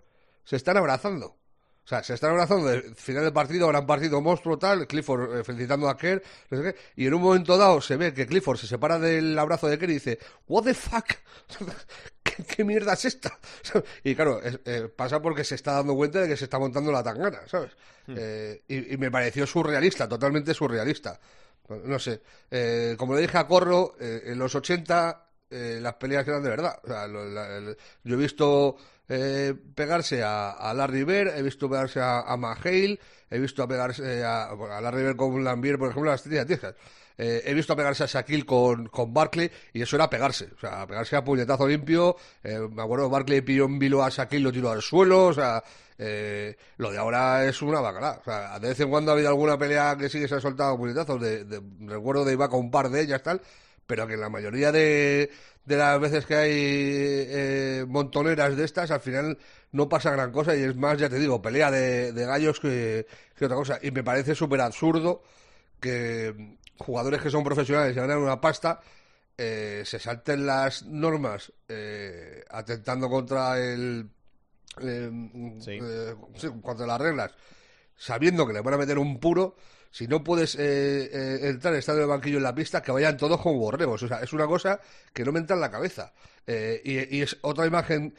[0.43, 1.37] se están abrazando.
[1.87, 5.43] O sea, se están abrazando del final del partido, gran partido monstruo, tal, Clifford eh,
[5.45, 8.57] felicitando a Kerr, no sé qué, y en un momento dado se ve que Clifford
[8.57, 11.05] se separa del abrazo de Kerr y dice, What the fuck?
[12.23, 13.39] ¿Qué, mierda es esta?
[14.03, 17.01] y claro, eh, pasa porque se está dando cuenta de que se está montando la
[17.01, 17.71] tangana, ¿sabes?
[18.05, 18.15] Hmm.
[18.17, 21.17] Eh, y, y, me pareció surrealista, totalmente surrealista.
[21.69, 22.21] No sé,
[22.97, 26.79] como le dije a Corro, en los 80 eh, las peleas eran de verdad.
[28.03, 33.39] yo he visto eh, pegarse a, Larry Bird, he visto pegarse a, a Mahale, he
[33.39, 36.75] visto a pegarse a, a Larry Bird con Lambier, por ejemplo, las tijas.
[37.19, 40.59] Eh, he visto a pegarse a Shaquille con, con Barkley y eso era pegarse, o
[40.59, 42.15] sea, pegarse a puñetazo limpio.
[42.43, 45.63] me acuerdo, Barkley pilló un vilo a Shaquille, lo tiró al suelo, o sea,
[45.97, 48.19] lo de ahora es una bacala.
[48.21, 50.41] O sea, de vez en cuando ha habido alguna pelea que sí que se ha
[50.41, 53.41] soltado puñetazos, de, recuerdo de iba con un par de ellas, tal,
[53.87, 55.31] pero que la mayoría de,
[55.65, 59.37] de las veces que hay eh, montoneras de estas, al final
[59.71, 63.07] no pasa gran cosa y es más, ya te digo, pelea de, de gallos que,
[63.35, 63.79] que otra cosa.
[63.81, 65.23] Y me parece súper absurdo
[65.79, 68.81] que jugadores que son profesionales y ganan una pasta
[69.37, 74.09] eh, se salten las normas eh, atentando contra el
[74.81, 75.11] eh,
[75.67, 77.33] eh, sí, contra las reglas
[77.95, 79.55] sabiendo que le van a meter un puro
[79.91, 83.17] si no puedes eh, eh, entrar estando en el banquillo en la pista que vayan
[83.17, 84.79] todos como borregos o sea es una cosa
[85.13, 86.13] que no me entra en la cabeza
[86.47, 88.15] Eh, y, es otra imagen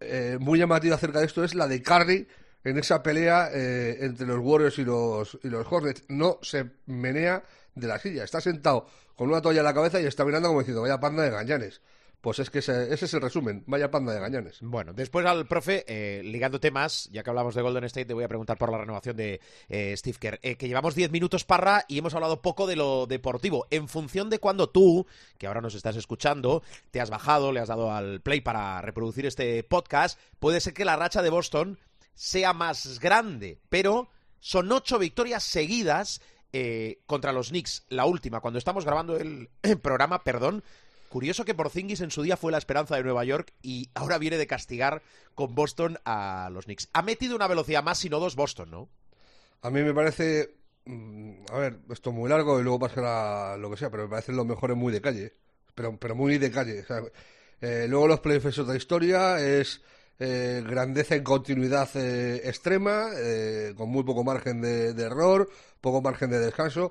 [0.00, 2.28] eh, muy llamativa acerca de esto es la de Curry
[2.64, 6.04] en esa pelea eh, entre los Warriors y los, y los Hornets.
[6.08, 7.42] No se menea
[7.74, 10.60] de la silla, está sentado con una toalla en la cabeza y está mirando como
[10.60, 11.80] diciendo, vaya panda de gañanes.
[12.22, 14.58] Pues es que ese, ese es el resumen, vaya panda de gañanes.
[14.60, 18.22] Bueno, después al profe, eh, ligando temas, ya que hablamos de Golden State, te voy
[18.22, 20.38] a preguntar por la renovación de eh, Steve Kerr.
[20.40, 23.66] Eh, que llevamos 10 minutos parra y hemos hablado poco de lo deportivo.
[23.70, 25.04] En función de cuando tú,
[25.36, 29.26] que ahora nos estás escuchando, te has bajado, le has dado al play para reproducir
[29.26, 31.76] este podcast, puede ser que la racha de Boston
[32.14, 34.08] sea más grande, pero
[34.38, 36.20] son ocho victorias seguidas
[36.52, 37.84] eh, contra los Knicks.
[37.88, 39.48] La última, cuando estamos grabando el
[39.82, 40.62] programa, perdón,
[41.12, 44.38] Curioso que Porzingis en su día fue la esperanza de Nueva York y ahora viene
[44.38, 45.02] de castigar
[45.34, 46.88] con Boston a los Knicks.
[46.94, 48.88] Ha metido una velocidad más, sino dos Boston, ¿no?
[49.60, 53.70] A mí me parece, mm, a ver, esto es muy largo y luego pasará lo
[53.70, 55.34] que sea, pero me parecen los mejores muy de calle,
[55.74, 56.82] pero, pero muy de calle.
[57.60, 59.82] eh, luego los playoffs es otra historia, es
[60.18, 63.10] eh, grandeza en continuidad eh, extrema,
[63.76, 65.46] con muy poco margen de, de error,
[65.82, 66.90] poco margen de descanso,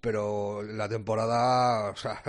[0.00, 2.22] pero la temporada, o sea,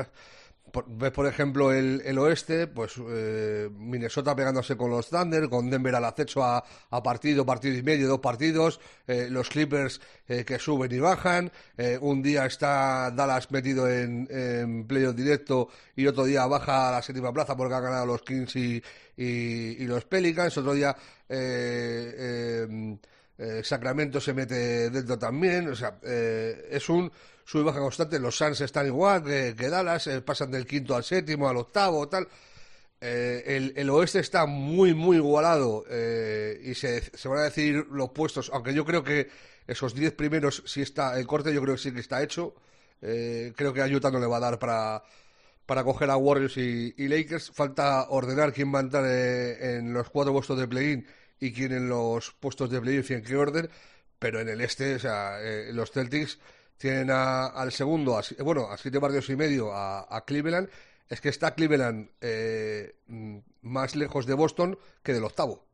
[0.88, 5.93] ves por ejemplo el, el oeste, pues eh, Minnesota pegándose con los Thunder, con Denver
[5.95, 10.57] al acecho a, a partido, partido y medio, dos partidos, eh, los Clippers eh, que
[10.59, 16.25] suben y bajan, eh, un día está Dallas metido en, en playoff directo y otro
[16.25, 18.81] día baja a la séptima plaza porque han ganado los Kings y,
[19.17, 20.95] y- y los Pelicans, otro día
[21.29, 22.97] eh,
[23.38, 27.12] eh, Sacramento se mete dentro también, o sea, es un
[27.45, 28.19] sub y baja constante.
[28.19, 32.27] Los Suns están igual que, Dallas, eh, pasan del quinto al séptimo, al octavo, tal.
[32.99, 37.86] Eh, el, el oeste está muy, muy igualado eh, y se, se van a decir
[37.91, 39.29] los puestos, aunque yo creo que
[39.67, 42.56] esos 10 primeros, si está el corte, yo creo que sí que está hecho.
[43.01, 45.03] Creo que a Utah no le va a dar para,
[45.65, 47.51] para coger a Warriors y, Lakers.
[47.51, 51.06] Falta ordenar quién va a entrar en los cuatro puestos de play-in
[51.38, 53.69] y quién en los puestos de play-in y en qué orden.
[54.19, 55.38] Pero en el este, o sea,
[55.73, 56.39] los Celtics
[56.84, 60.67] tienen a- al segundo, a bueno, a siete partidos y medio a, a Cleveland.
[61.08, 65.65] Es que está Cleveland eh, mm, más lejos de Boston que del octavo.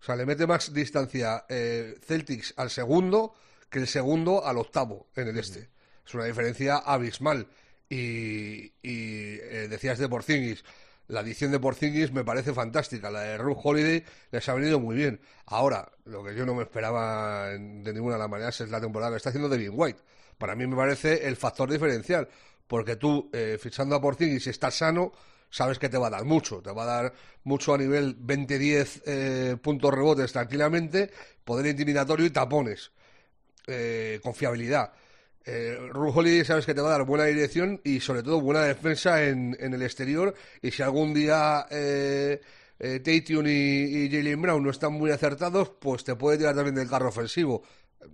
[0.00, 3.34] O sea, le mete más distancia eh, Celtics al segundo
[3.68, 5.70] que el segundo al octavo en el este.
[6.06, 7.48] Es una diferencia abismal.
[7.88, 10.64] Y, y, eh, decías de Porzingis,
[11.08, 13.10] la adición de Porzingis me parece fantástica.
[13.10, 15.20] La de Ruth Holiday les ha venido muy bien.
[15.46, 19.12] Ahora, lo que yo no me esperaba de ninguna de las maneras es la temporada
[19.12, 20.00] que está haciendo Devin White.
[20.38, 22.28] Para mí me parece el factor diferencial.
[22.66, 25.12] Porque tú, eh, fichando a Porzingis, si estás sano,
[25.50, 26.60] sabes que te va a dar mucho.
[26.60, 27.12] Te va a dar
[27.44, 31.10] mucho a nivel 20-10 eh, puntos rebotes tranquilamente,
[31.44, 32.90] poder intimidatorio y tapones.
[33.68, 34.92] Eh, confiabilidad.
[35.46, 38.62] Eh, Ru Holiday sabes que te va a dar buena dirección y sobre todo buena
[38.62, 40.34] defensa en, en el exterior.
[40.60, 42.40] Y si algún día eh,
[42.78, 47.08] eh, y, Jalen Brown no están muy acertados, pues te puede tirar también del carro
[47.08, 47.62] ofensivo.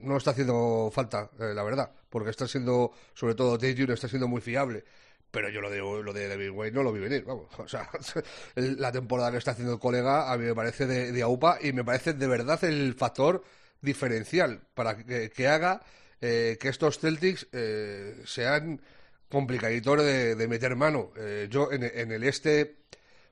[0.00, 4.28] No está haciendo falta, eh, la verdad, porque está siendo, sobre todo Tatum, está siendo
[4.28, 4.84] muy fiable.
[5.30, 7.46] Pero yo lo de, lo de David Wade no lo vi venir, vamos.
[7.58, 7.88] O sea,
[8.54, 11.72] la temporada que está haciendo el colega a mí me parece de, de AUPA y
[11.72, 13.42] me parece de verdad el factor
[13.80, 15.82] diferencial para que haga
[16.22, 18.80] eh, que estos Celtics eh, sean
[19.28, 21.12] complicaditos de, meter mano.
[21.18, 22.76] Eh, yo en, en el este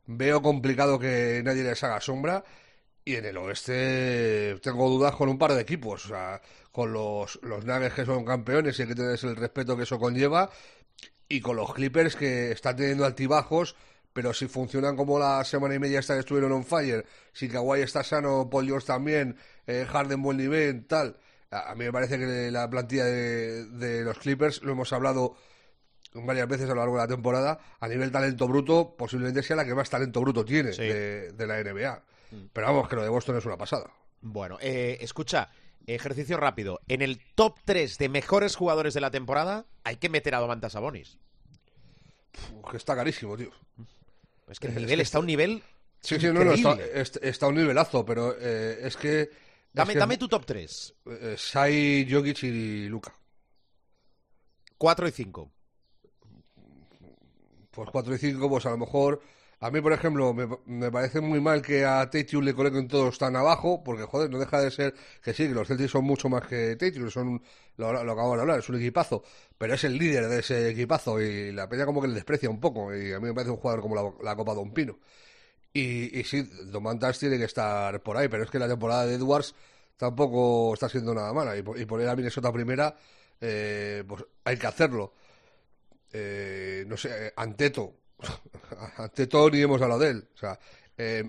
[0.06, 2.44] veo complicado que nadie les haga sombra
[3.04, 6.04] y en el oeste tengo dudas con un par de equipos.
[6.06, 9.76] O sea, con los, los Nuggets que son campeones y hay que tener el respeto
[9.76, 10.50] que eso conlleva
[11.28, 13.76] y con los Clippers que están teniendo altibajos,
[14.12, 17.82] pero si funcionan como la semana y media esta que estuvieron on fire, si Kawhi
[17.82, 21.16] está sano, Paul George también, eh, Harden buen nivel, tal.
[21.50, 25.36] A, a mí me parece que la plantilla de, de los Clippers, lo hemos hablado
[26.14, 29.64] varias veces a lo largo de la temporada, a nivel talento bruto, posiblemente sea la
[29.64, 30.82] que más talento bruto tiene Sí.
[30.82, 32.02] de, de la NBA.
[32.52, 33.90] Pero vamos, que lo de Boston es una pasada.
[34.20, 35.50] Bueno, eh, escucha,
[35.86, 36.80] ejercicio rápido.
[36.88, 40.72] En el top 3 de mejores jugadores de la temporada hay que meter a Domantas
[40.72, 41.18] Sabonis.
[42.70, 43.50] Que está carísimo, tío.
[44.48, 45.62] Es que el Es nivel que está a un nivel
[46.02, 46.76] Sí, sí, no, no, está,
[47.20, 49.28] está a un nivelazo, pero eh, es que...
[49.74, 50.94] es Dame, que- dame tu top 3.
[51.06, 53.12] eh, Sai, Jokic y Luca.
[54.78, 55.52] 4 y 5.
[57.70, 59.20] pues 4 y 5, pues a lo mejor
[59.60, 63.18] a mí, por ejemplo, me, me, parece muy mal que a Tatum le coloquen todos
[63.18, 66.28] tan abajo, porque, joder, no deja de ser que sí, que los Celtics son mucho
[66.30, 67.42] más que Tatum, son,
[67.76, 69.22] lo, lo acabamos de hablar, es un equipazo,
[69.58, 72.58] pero es el líder de ese equipazo y la peña como que le desprecia un
[72.58, 74.98] poco, y a mí me parece un jugador como la, la Copa Don Pino.
[75.72, 79.14] Y, y sí, Domantas tiene que estar por ahí, pero es que la temporada de
[79.14, 79.54] Edwards
[79.96, 82.96] tampoco está siendo nada mala, y, y poner a Minnesota primera,
[83.40, 85.12] eh, pues hay que hacerlo.
[86.12, 87.94] Eh, no sé, Anteto,
[88.98, 90.28] ante todo ni hemos hablado de él.
[90.34, 90.58] O sea,
[91.02, 91.24] eh,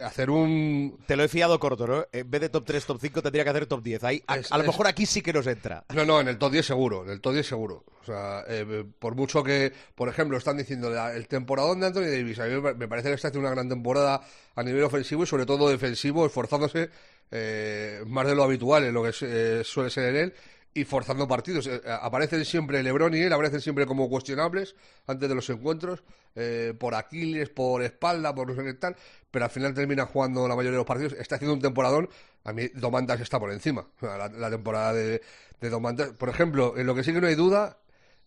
[0.00, 0.98] hacer un...
[1.06, 2.06] Te lo he fiado corto, ¿no?
[2.12, 4.04] En vez de top 3, top 5, tendría que hacer top 10.
[4.04, 5.84] Ahí, a, Es- a lo es- mejor aquí sí que nos entra.
[5.94, 7.84] No, no, en el top 10 seguro, en el top 10 seguro.
[8.00, 12.02] O sea, eh, por mucho que, por ejemplo, están diciendo la- el temporadón de Anthony
[12.10, 14.20] Davis, a mí me parece que está haciendo una gran temporada
[14.54, 16.88] a nivel ofensivo y sobre todo defensivo, esforzándose
[17.30, 20.34] eh, más de lo habitual en lo que eh, suele ser en él
[20.74, 21.66] y forzando partidos.
[21.66, 24.76] Eh, aparecen siempre LeBron y él, aparecen siempre como cuestionables
[25.06, 26.02] antes de los encuentros,
[26.34, 28.96] eh, por Aquiles, por espalda, por no sé qué tal,
[29.30, 31.14] pero al final termina jugando la mayoría de los partidos.
[31.14, 32.08] Está haciendo un temporadón.
[32.44, 33.86] A mí Domantas está por encima.
[34.00, 35.22] La, temporada de,
[35.60, 37.78] de Domantas, por ejemplo, en lo que sí que no hay duda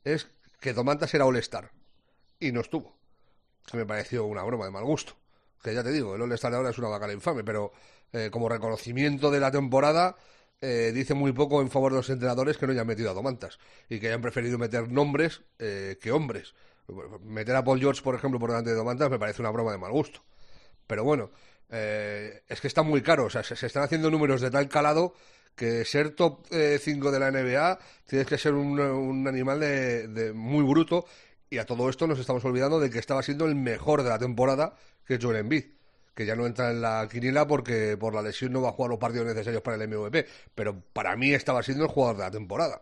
[0.04, 0.28] es
[0.60, 1.72] que Domantas era All-Star
[2.40, 2.96] y no estuvo.
[3.66, 5.14] Que me pareció una broma de mal gusto.
[5.64, 7.72] Que ya te digo, el All-Star ahora es una bacana infame, pero
[8.14, 10.18] eh, como reconocimiento de la temporada,
[10.62, 13.58] eh, dice muy poco en favor de los entrenadores que no hayan metido a Domantas
[13.90, 16.54] y que hayan preferido meter nombres eh, que hombres.
[17.24, 19.80] Meter a Paul George, por ejemplo, por delante de Domantas me parece una broma de
[19.80, 20.24] mal gusto.
[20.86, 21.32] Pero bueno,
[21.70, 23.26] eh, es que está muy caro.
[23.26, 25.16] O sea, se, están haciendo números de tal calado
[25.56, 30.34] que ser top 5 de la NBA tienes que ser un, un animal de, de
[30.34, 31.06] muy bruto.
[31.50, 34.20] Y a todo esto nos estamos olvidando de que estaba siendo el mejor de la
[34.20, 35.66] temporada, que Joel Embiid.
[36.14, 38.90] Que ya no entra en la quiniela porque por la lesión no va a jugar
[38.90, 40.28] los partidos necesarios para el MVP.
[40.54, 42.82] Pero para mí estaba siendo el jugador de la temporada.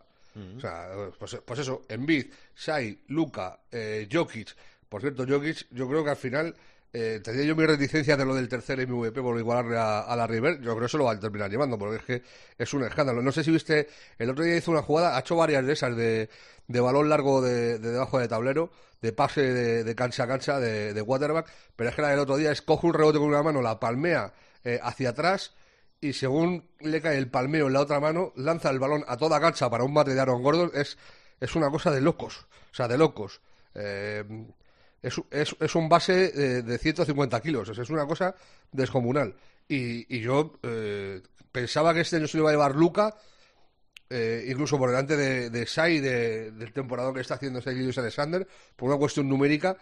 [0.55, 4.55] O sea, pues, pues eso, Embiid, Shai, Luca, eh, Jokic.
[4.87, 6.55] Por cierto, Jokic, yo creo que al final
[6.91, 10.55] eh, tenía yo mi reticencia de lo del tercer MVP por igualarle a, la River.
[10.57, 12.23] Yo creo que eso lo va a terminar llevando, porque es que
[12.57, 13.21] es un escándalo.
[13.21, 15.95] No sé si viste, el otro día hizo una jugada, ha hecho varias de esas
[15.95, 16.29] de,
[16.67, 18.71] de balón largo de, de debajo de tablero,
[19.01, 19.41] de pase
[19.83, 22.61] de, cancha a cancha, de, de quarterback, pero es que la del otro día es
[22.61, 25.53] coge un rebote con una mano, la palmea eh, hacia atrás
[26.01, 29.39] y según le cae el palmeo en la otra mano, lanza el balón a toda
[29.39, 30.71] cancha para un bate de Aaron Gordon.
[30.73, 30.97] Es,
[31.39, 33.41] es una cosa de locos, o sea, de locos.
[33.75, 34.23] Eh,
[35.01, 38.35] es, es, es un base de, de 150 kilos, es una cosa
[38.71, 39.35] descomunal.
[39.67, 43.15] Y, y yo eh, pensaba que este año se lo iba a llevar Luca,
[44.09, 47.97] eh, incluso por delante de, de Shai, de- del temporada que está haciendo Shai Gilgeous
[47.99, 49.77] Alexander, por una cuestión numérica.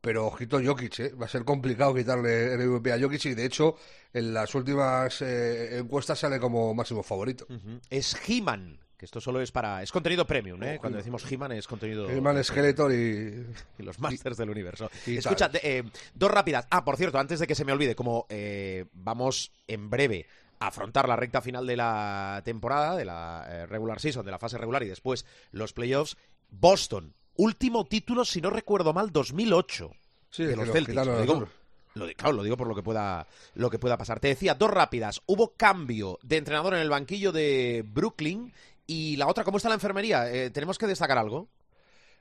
[0.00, 1.10] Pero ojito Jokic, ¿eh?
[1.10, 3.76] va a ser complicado quitarle el MVP a Jokic y de hecho
[4.14, 7.46] en las últimas eh, encuestas sale como máximo favorito.
[7.90, 9.82] Es He-Man, que esto solo es para...
[9.82, 10.74] Es contenido premium, ¿eh?
[10.76, 11.04] Oh, Cuando He-Man.
[11.16, 12.06] decimos He-Man es contenido...
[12.10, 13.46] Herman Skeletor y...
[13.78, 14.90] y los Masters del universo.
[15.06, 15.84] Escucha, eh,
[16.14, 16.66] dos rápidas.
[16.68, 20.26] Ah, por cierto, antes de que se me olvide, como eh, vamos en breve
[20.58, 24.38] a afrontar la recta final de la temporada, de la eh, regular season, de la
[24.38, 26.18] fase regular y después los playoffs,
[26.50, 29.92] Boston, último título, si no recuerdo mal, 2008
[30.28, 31.06] Sí, de los Celtics.
[31.06, 34.20] Lo digo, claro, lo digo por lo que pueda lo que pueda pasar.
[34.20, 35.22] Te decía, dos rápidas.
[35.26, 38.52] Hubo cambio de entrenador en el banquillo de Brooklyn
[38.92, 40.30] y la otra, ¿cómo está la enfermería?
[40.32, 41.48] Eh, ¿Tenemos que destacar algo?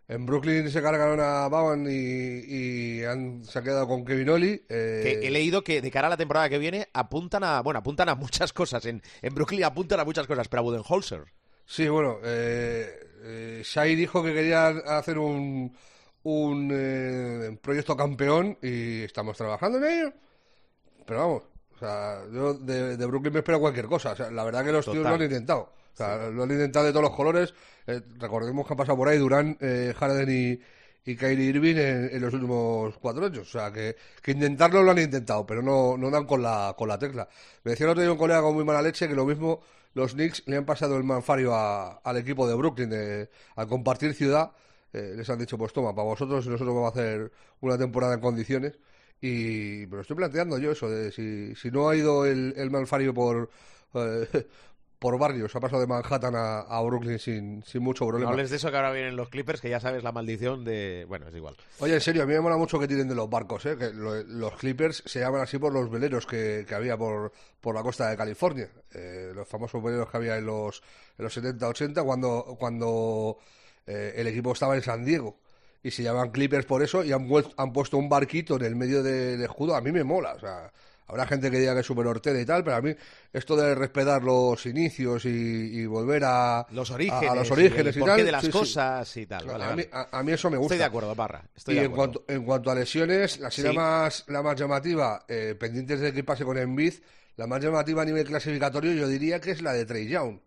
[0.08, 4.66] En Brooklyn se cargaron a Bowen y, y han, se han quedado con Kevin Oli.
[4.68, 7.80] eh, Que he leído que de cara a la temporada que viene apuntan a, bueno,
[7.80, 8.84] apuntan a muchas cosas.
[8.86, 11.26] En, en Brooklyn apuntan a muchas cosas, pero a Budenholzer.
[11.66, 12.90] Sí, bueno, eh,
[13.24, 15.76] eh, Shai dijo que quería hacer un,
[16.24, 20.14] un eh, proyecto campeón y estamos trabajando en ello.
[21.06, 21.44] Pero vamos,
[21.76, 24.14] o sea, yo de, de Brooklyn me espero cualquier cosa.
[24.14, 25.12] O sea, la verdad que los tíos Total.
[25.12, 25.74] lo han intentado.
[26.00, 27.54] Lo han intentado de todos los colores.
[27.88, 32.22] Eh, recordemos que han pasado por ahí Durán, eh, Harden y, y Kyrie Irving en,
[32.22, 33.48] los últimos cuatro años.
[33.48, 36.88] O sea, que, que intentarlo lo han intentado, pero no, no dan con la, con
[36.88, 37.28] la tecla.
[37.64, 39.62] Me decía el otro día un colega con muy mala leche que lo mismo
[39.94, 44.14] los Knicks le han pasado el manfario a- al equipo de Brooklyn de- al compartir
[44.14, 44.52] ciudad.
[44.92, 47.32] eh, les han dicho, pues toma, para vosotros y nosotros vamos a hacer
[47.62, 48.80] una temporada en condiciones.
[49.22, 52.72] Y me lo estoy planteando yo eso, de si, si no ha ido el, el
[52.72, 53.50] Malfario por,
[53.94, 54.28] eh,
[55.00, 58.32] por barrios, ha pasado de Manhattan a, a Brooklyn sin, sin mucho No problema.
[58.32, 61.06] hables de eso que ahora vienen los Clippers, que ya sabes la maldición de...
[61.08, 61.56] Bueno, es igual.
[61.80, 63.78] Oye, en serio, a mí me mola mucho que tiren de los barcos, ¿eh?
[63.78, 67.32] que lo- los Clippers se llaman así por los veleros que, que había por,
[67.62, 70.84] por la costa de California, eh, los famosos veleros que había en los,
[71.18, 73.38] en los 70-80 cuando, cuando
[73.88, 75.38] eh, el equipo estaba en San Diego.
[75.82, 79.02] Y se llaman Clippers por eso y han, han puesto un barquito en el medio
[79.02, 79.76] del escudo.
[79.76, 80.70] A mí me mola, o sea,
[81.10, 82.96] Habrá gente que diga que es súper hortera y tal, pero a mí
[83.34, 88.24] esto de respetar los inicios y, volver a los orígenes, a, los orígenes y, tal,
[88.24, 89.50] de las cosas y tal.
[89.50, 90.76] a, Mí, a, mí, eso me gusta.
[90.76, 91.44] Estoy de acuerdo, Parra.
[91.66, 93.64] y en, cuanto, en cuanto a lesiones, la, sí.
[93.74, 96.94] más, la más llamativa, eh, pendientes de que pase con Envid,
[97.38, 100.40] la más llamativa a nivel clasificatorio yo diría que es la de Trey Young,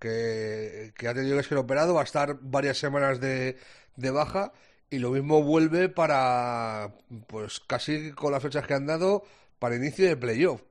[0.00, 3.56] que, que ha tenido que ser operado, va a estar varias semanas de,
[3.94, 4.52] de baja
[4.90, 6.90] y lo mismo vuelve para,
[7.28, 9.22] pues casi con las fechas que han dado,
[9.60, 10.62] para inicio de playoff.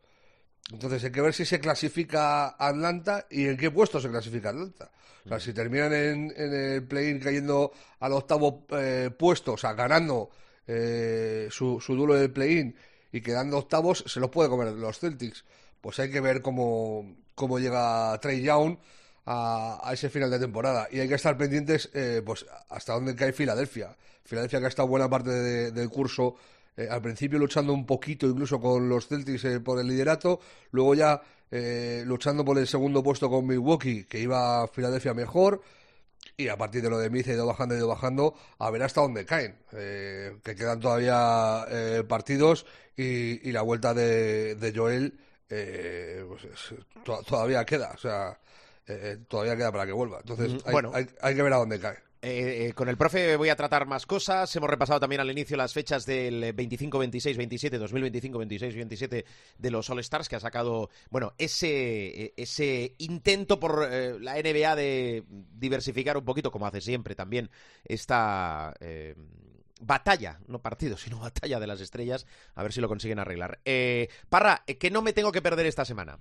[0.74, 4.92] Entonces hay que ver si se clasifica Atlanta y en qué puesto se clasifica Atlanta.
[5.26, 10.30] O sea, si terminan en, el play-in cayendo al octavo eh, puesto, o sea, ganando
[10.68, 12.76] eh, su, su duelo de play-in
[13.12, 15.46] y quedando octavos, se los puede comer los Celtics.
[15.82, 18.78] Pues hay que ver cómo, cómo llega Trey Young
[19.26, 20.88] a, ese final de temporada.
[20.92, 23.96] Y hay que estar pendientes eh, pues hasta dónde cae Filadelfia.
[24.24, 25.32] Filadelfia que ha estado buena parte
[25.72, 26.36] del curso
[26.80, 30.40] eh, al principio luchando un poquito incluso con los Celtics eh, por el liderato,
[30.72, 31.22] luego ya
[32.06, 35.64] luchando por el segundo puesto con Milwaukee, que iba a Filadelfia mejor,
[36.38, 38.84] y a partir de lo de Miz ha ido bajando, ha ido bajando, a ver
[38.84, 41.66] hasta dónde caen, que quedan todavía
[42.08, 45.18] partidos y, la vuelta de, Joel
[45.48, 46.76] pues
[47.26, 48.38] todavía queda, o sea,
[48.90, 50.18] eh, todavía queda para que vuelva.
[50.20, 51.98] Entonces, hay, bueno, hay, que ver a dónde cae.
[52.22, 54.53] Eh, eh, con el profe voy a tratar más cosas.
[54.55, 59.26] Hemos repasado también al inicio las fechas del 25, 26, 27, 2025, 26 y 27
[59.57, 65.24] de los All Stars que ha sacado, bueno, ese, ese intento por la NBA de
[65.30, 67.49] diversificar un poquito, como hace siempre también,
[67.86, 68.74] esta
[69.82, 73.59] batalla, no partido, sino batalla de las estrellas, a ver si lo consiguen arreglar.
[74.28, 76.20] Parra, ¿qué no me tengo que perder esta semana?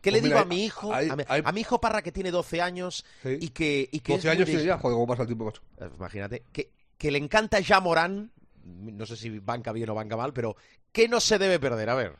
[0.00, 0.92] ¿Qué le pues digo a mi hijo?
[0.92, 3.88] a, mi, hijo Parra que tiene 12 años y que...
[3.90, 5.62] Y que 12 años y ya, joder, cómo pasa el tiempo, macho.
[5.80, 8.30] Eh, imagínate, que, que le encanta ya Morán,
[8.64, 10.56] no sé si banca bien o banca mal, pero
[10.92, 11.90] ¿qué no se debe perder?
[11.90, 12.16] A ver.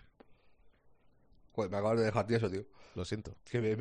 [1.52, 2.64] Joder, me acabas de dejar eso, tío.
[2.94, 3.36] Lo siento.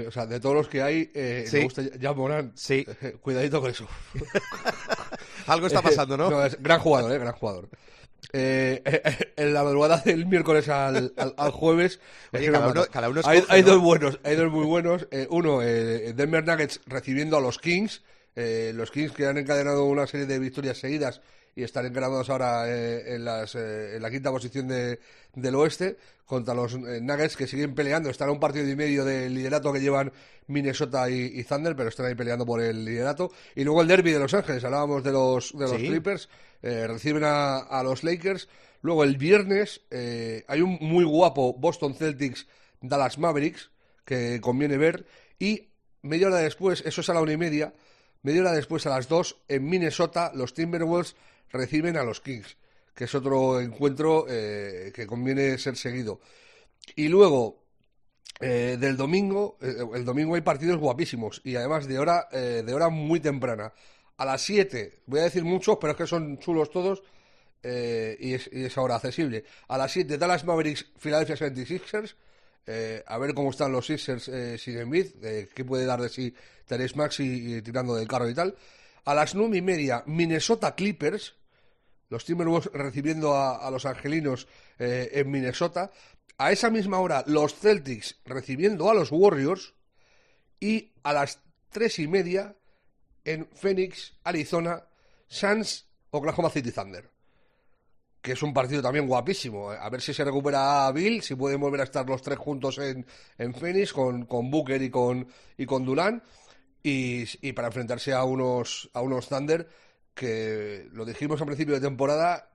[0.08, 2.52] o sea, de todos los que hay, eh, me gusta ya Morán.
[2.56, 2.86] Sí.
[3.22, 3.88] cuidadito con eso.
[5.48, 6.30] Algo está pasando, ¿no?
[6.30, 7.18] no es gran jugador, ¿eh?
[7.18, 7.70] Gran jugador.
[8.34, 8.82] Eh,
[9.38, 12.00] en la madrugada del miércoles al, al, jueves.
[12.92, 15.08] cada uno, hay, dos buenos, hay dos muy buenos.
[15.12, 18.04] Eh, uno, eh, Denver Nuggets recibiendo a los Kings.
[18.36, 21.22] Eh, los Kings que han encadenado una serie de victorias seguidas
[21.56, 25.00] y están engranados ahora en, las, en, la quinta posición de,
[25.34, 28.12] del oeste contra los Nuggets que siguen peleando.
[28.12, 30.12] Están a un partido y medio del liderato que llevan
[30.46, 33.32] Minnesota y, Thunder, pero están ahí peleando por el liderato.
[33.56, 36.30] Y luego el derby de Los Ángeles, hablábamos de los, de los Clippers.
[36.62, 38.48] Eh, reciben a, los Lakers.
[38.82, 42.48] Luego el viernes eh, hay un muy guapo Boston Celtics
[42.82, 43.72] Dallas Mavericks
[44.06, 45.06] que conviene ver.
[45.40, 45.70] Y
[46.02, 47.74] media hora después, eso es a la una y media,
[48.22, 51.16] media hora después a las dos, en Minnesota, los Timberwolves
[51.50, 52.58] reciben a los Kings,
[52.96, 56.22] que es otro encuentro eh, que conviene ser seguido.
[56.96, 57.66] Y luego,
[58.40, 63.74] del domingo, el domingo hay partidos guapísimos y además de hora, de hora muy temprana
[64.18, 67.04] a las 7, voy a decir muchos, pero es que son chulos todos
[67.64, 69.46] eh, y, es, ahora accesible.
[69.68, 72.16] A las 7, Dallas Mavericks, Philadelphia 76ers.
[72.70, 76.10] Eh, a ver cómo están los Sixers eh, sin Embiid, eh, qué puede dar de
[76.10, 78.56] sí Teres Maxi tirando del carro y tal.
[79.06, 81.36] A las 9 y media, Minnesota Clippers,
[82.10, 84.50] los Timberwolves recibiendo a, a los angelinos
[84.80, 85.92] en Minnesota.
[86.38, 89.74] A esa misma hora, los Celtics recibiendo a los Warriors.
[90.60, 91.40] Y a las
[91.70, 92.58] 3 y media,
[93.28, 94.82] en Phoenix, Arizona,
[95.28, 97.10] Suns, Oklahoma City Thunder.
[98.22, 99.70] Que es un partido también guapísimo.
[99.70, 103.06] A ver si se recupera Bill, si pueden volver a estar los tres juntos en,
[103.38, 106.24] en Phoenix con, con Booker y con, y con Durán.
[106.82, 109.68] Y, para enfrentarse a unos, a unos Thunder
[110.14, 112.50] que lo dijimos al principio de temporada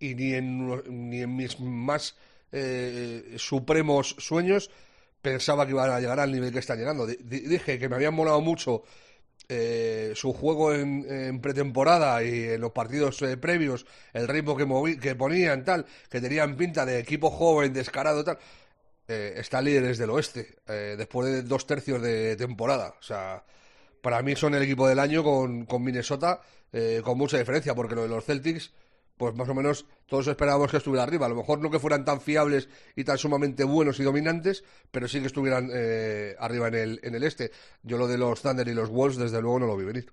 [0.00, 2.16] y ni en, ni en mis más
[2.50, 4.68] eh, supremos sueños
[5.22, 7.06] pensaba que iban a llegar al nivel que están llegando.
[7.06, 8.82] dije que me habían molado mucho
[9.48, 15.14] eh, su juego en, pretemporada y en los partidos eh, previos, el ritmo que, que
[15.14, 18.38] ponían, tal, que tenían pinta de equipo joven, descarado, tal,
[19.08, 22.94] eh, está líderes del oeste, después de dos tercios de temporada.
[22.98, 23.44] O sea,
[24.00, 26.40] para mí son el equipo del año con, con Minnesota,
[27.04, 28.72] con mucha diferencia, porque lo de los Celtics
[29.16, 31.26] pues más o menos todos esperábamos que estuviera arriba.
[31.26, 35.08] A lo mejor no que fueran tan fiables y tan sumamente buenos y dominantes, pero
[35.08, 37.50] sí que estuvieran eh, arriba en el, en el este.
[37.82, 40.12] Yo lo de los Thunder y los Wolves, desde luego, no lo vi venir.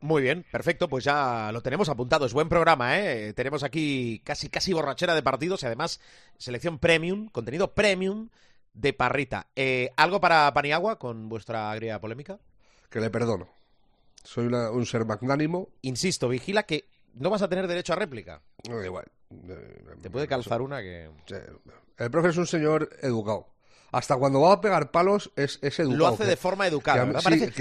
[0.00, 2.24] Muy bien, perfecto, pues ya lo tenemos apuntado.
[2.26, 3.32] Es buen programa, ¿eh?
[3.34, 6.00] Tenemos aquí casi, casi borrachera de partidos y además
[6.38, 8.28] selección premium, contenido premium
[8.74, 9.48] de Parrita.
[9.56, 12.38] Eh, ¿Algo para Paniagua con vuestra agria polémica?
[12.90, 13.48] Que le perdono.
[14.22, 15.68] Soy un ser magnánimo.
[15.82, 16.88] Insisto, vigila que
[17.18, 18.42] no vas a tener derecho a réplica.
[18.68, 19.06] No, igual.
[20.02, 21.10] Te puede calzar una que...
[21.98, 23.48] El profe es un señor educado.
[23.92, 25.98] Hasta cuando va a pegar palos es, es educado.
[25.98, 27.10] Lo hace de forma educada.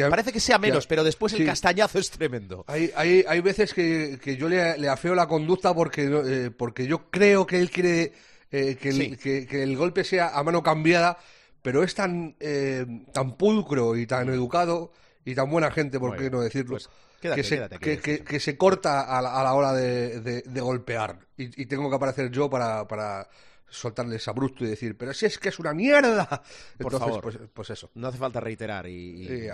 [0.10, 2.66] parece, que sea menos, pero después el castañazo es tremendo.
[2.68, 6.88] Hay, hay, hay veces que, que yo le, le, afeo la conducta porque, eh, porque
[6.88, 8.14] yo creo que él quiere
[8.52, 11.18] eh, que, el, que, el golpe sea a mano cambiada,
[11.62, 14.92] pero es tan, eh, tan pulcro y tan educado
[15.26, 16.78] y tan buena gente, por qué no decirlo.
[16.78, 21.18] Pues que, se, que, se, corta a la, hora de, de, golpear.
[21.38, 23.28] Y, y, tengo que aparecer yo para, para
[23.68, 26.26] soltarle ese abrupto y decir, pero si es que es una mierda.
[26.26, 27.90] Por Entonces, favor, pues, pues, eso.
[27.96, 29.48] No hace falta reiterar y, y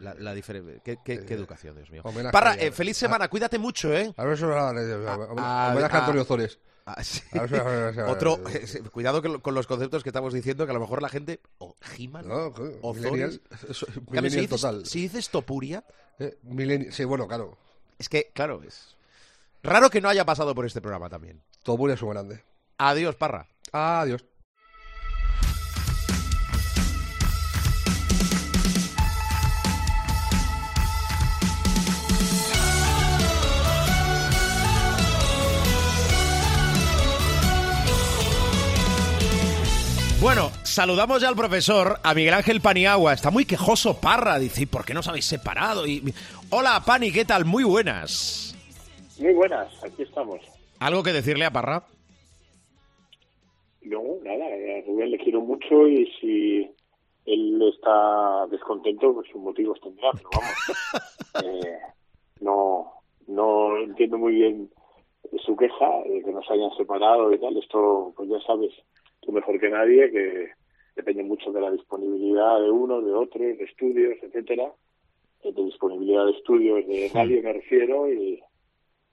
[0.00, 0.80] la, la diferencia.
[0.84, 2.02] ¿Qué, qué, qué, educación, Dios mío.
[2.30, 4.12] Parra, eh, feliz semana, cuídate mucho, ¿eh?
[4.16, 6.58] A ver, eso, a, a, a, Antonio Zores.
[6.96, 7.20] Ah, sí.
[8.08, 11.40] Otro, eh, cuidado con los conceptos que estamos diciendo, que a lo mejor la gente.
[11.58, 12.94] O He-Man, no, o.
[12.94, 15.84] Si, dices, si dices Topuria.
[16.18, 16.36] Eh,
[16.90, 17.56] sí, bueno, claro.
[17.98, 18.96] Es que, claro, es.
[19.62, 21.42] Raro que no haya pasado por este programa también.
[21.62, 22.42] Topuria es un grande.
[22.78, 23.46] Adiós, Parra.
[23.72, 24.24] Adiós.
[40.20, 43.14] Bueno, saludamos ya al profesor, a Miguel Ángel Paniagua.
[43.14, 45.86] Está muy quejoso Parra, dice, ¿por qué no os habéis separado?
[45.86, 46.02] Y...
[46.50, 47.46] Hola, Pani, ¿qué tal?
[47.46, 48.54] Muy buenas.
[49.18, 50.38] Muy buenas, aquí estamos.
[50.78, 51.84] ¿Algo que decirle a Parra?
[53.80, 56.70] No, nada, a Rubén le quiero mucho y si
[57.24, 61.78] él está descontento, pues sus motivos tendrá, pero vamos, eh,
[62.42, 62.92] no,
[63.26, 64.70] no entiendo muy bien
[65.46, 68.70] su queja de que nos hayan separado y tal, esto pues ya sabes
[69.30, 70.50] tú mejor que nadie que
[70.96, 74.72] depende mucho de la disponibilidad de uno, de otro, de estudios, etcétera,
[75.42, 78.42] de disponibilidad de estudios de nadie me refiero y,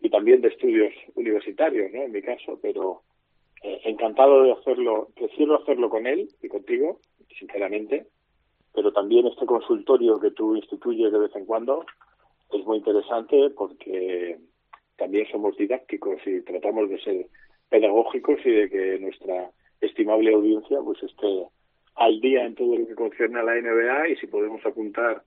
[0.02, 2.04] y también de estudios universitarios, ¿no?
[2.04, 3.04] En mi caso, pero
[3.64, 7.00] eh, encantado de hacerlo, prefiero hacerlo con él y contigo,
[7.38, 8.08] sinceramente,
[8.74, 11.86] pero también este consultorio que tú instituyes de vez en cuando
[12.52, 14.38] es muy interesante porque
[14.96, 17.28] también somos didácticos y tratamos de ser
[17.70, 19.52] pedagógicos y de que nuestra
[19.82, 21.48] estimable audiencia pues esté
[21.96, 25.24] al día en todo lo que concierne a la NBA y si podemos apuntar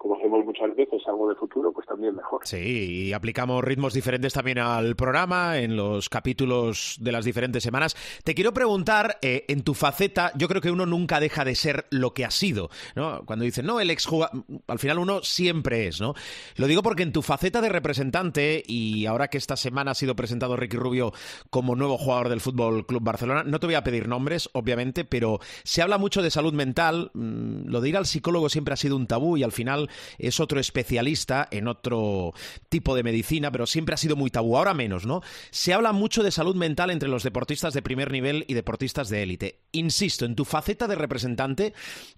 [0.00, 2.40] como hacemos muchas veces, algo de futuro, pues también mejor.
[2.44, 7.94] Sí, y aplicamos ritmos diferentes también al programa, en los capítulos de las diferentes semanas.
[8.24, 11.84] Te quiero preguntar, eh, en tu faceta, yo creo que uno nunca deja de ser
[11.90, 13.26] lo que ha sido, ¿no?
[13.26, 16.14] Cuando dicen, no, el exjugador, al final uno siempre es, ¿no?
[16.56, 20.16] Lo digo porque en tu faceta de representante, y ahora que esta semana ha sido
[20.16, 21.12] presentado Ricky Rubio
[21.50, 25.40] como nuevo jugador del Fútbol Club Barcelona, no te voy a pedir nombres, obviamente, pero
[25.62, 28.96] se habla mucho de salud mental, mm, lo de ir al psicólogo siempre ha sido
[28.96, 32.32] un tabú y al final es otro especialista en otro
[32.68, 35.22] tipo de medicina, pero siempre ha sido muy tabú, ahora menos, ¿no?
[35.50, 39.22] Se habla mucho de salud mental entre los deportistas de primer nivel y deportistas de
[39.22, 39.60] élite.
[39.72, 41.74] Insisto, en tu faceta de representante,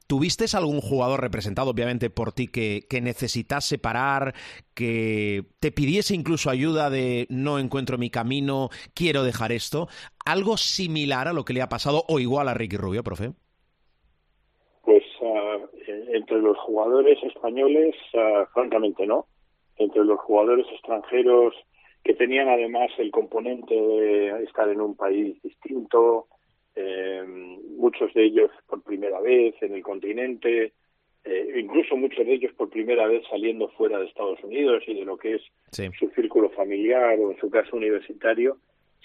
[0.07, 4.35] ¿tuviste algún jugador representado, obviamente, por ti que, que necesitase parar,
[4.75, 9.89] que te pidiese incluso ayuda de no encuentro mi camino, quiero dejar esto?
[10.25, 13.33] ¿Algo similar a lo que le ha pasado o igual a Ricky Rubio, profe?
[16.15, 19.27] Entre los jugadores españoles, uh, francamente no.
[19.79, 21.55] Entre los jugadores extranjeros
[22.05, 26.27] que tenían además el componente de estar en un país distinto,
[26.75, 27.23] eh,
[27.77, 30.73] muchos de ellos por primera vez en el continente,
[31.25, 35.05] eh, incluso muchos de ellos por primera vez saliendo fuera de Estados Unidos y de
[35.05, 35.43] lo que es
[35.99, 38.59] su círculo familiar o en su caso universitario,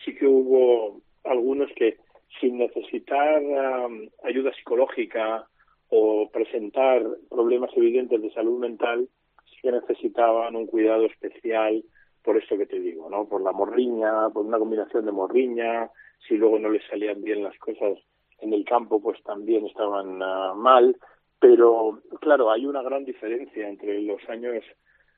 [0.03, 1.97] sí que hubo algunos que
[2.39, 5.47] sin necesitar um, ayuda psicológica
[5.89, 9.07] o presentar problemas evidentes de salud mental
[9.45, 11.83] sí que necesitaban un cuidado especial
[12.23, 13.27] por esto que te digo, ¿no?
[13.27, 15.89] Por la morriña, por una combinación de morriña,
[16.27, 17.97] si luego no les salían bien las cosas
[18.39, 20.95] en el campo, pues también estaban uh, mal,
[21.39, 24.63] pero claro, hay una gran diferencia entre los años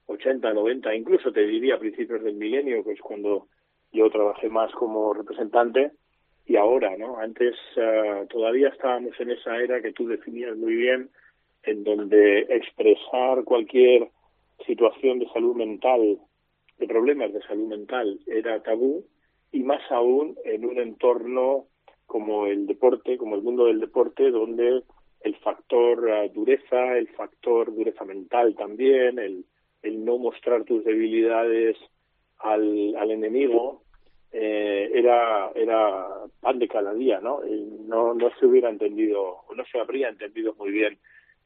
[0.05, 3.47] 80, 90, incluso te diría principios del milenio, que es cuando
[3.91, 5.91] yo trabajé más como representante,
[6.49, 7.19] y ahora, ¿no?
[7.19, 11.11] Antes uh, todavía estábamos en esa era que tú definías muy bien,
[11.61, 14.09] en donde expresar cualquier
[14.65, 16.17] situación de salud mental,
[16.79, 19.05] de problemas de salud mental, era tabú,
[19.51, 21.67] y más aún en un entorno
[22.07, 24.81] como el deporte, como el mundo del deporte, donde
[25.21, 29.45] el factor uh, dureza, el factor dureza mental también, el,
[29.83, 31.77] el no mostrar tus debilidades
[32.39, 33.83] al, al enemigo,
[34.32, 36.07] eh, era era
[36.41, 37.41] pan de cada día, ¿no?
[37.88, 40.97] No se hubiera entendido, no se habría entendido muy bien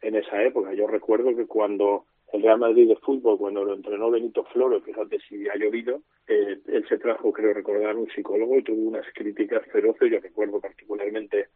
[0.01, 0.73] en esa época.
[0.73, 5.19] Yo recuerdo que cuando el Real Madrid de fútbol, cuando lo entrenó Benito Floro, fíjate
[5.29, 9.63] si ha llovido, eh, él se trajo, creo recordar, un psicólogo y tuvo unas críticas
[9.71, 10.11] feroces.
[10.11, 11.49] Yo recuerdo particularmente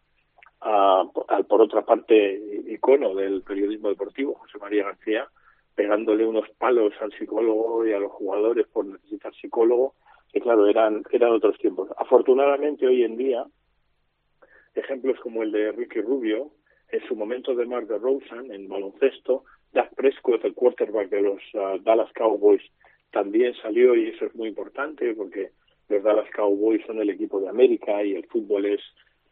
[0.62, 1.04] a,
[1.48, 5.28] por otra parte, icono del periodismo deportivo, José María García,
[5.76, 9.96] pegándole unos palos al psicólogo y a los jugadores por necesitar psicólogo,
[10.32, 11.90] que claro, eran, eran otros tiempos.
[11.98, 13.46] Afortunadamente, hoy en día,
[14.76, 16.52] ejemplos como el de Ricky Rubio,
[16.90, 21.42] en su momento de Mark de Rosen en baloncesto, Dak Prescott, el quarterback de los
[21.54, 22.62] uh, Dallas Cowboys,
[23.12, 25.52] también salió y eso es muy importante porque
[25.90, 28.82] los Dallas Cowboys son el equipo de América y el fútbol es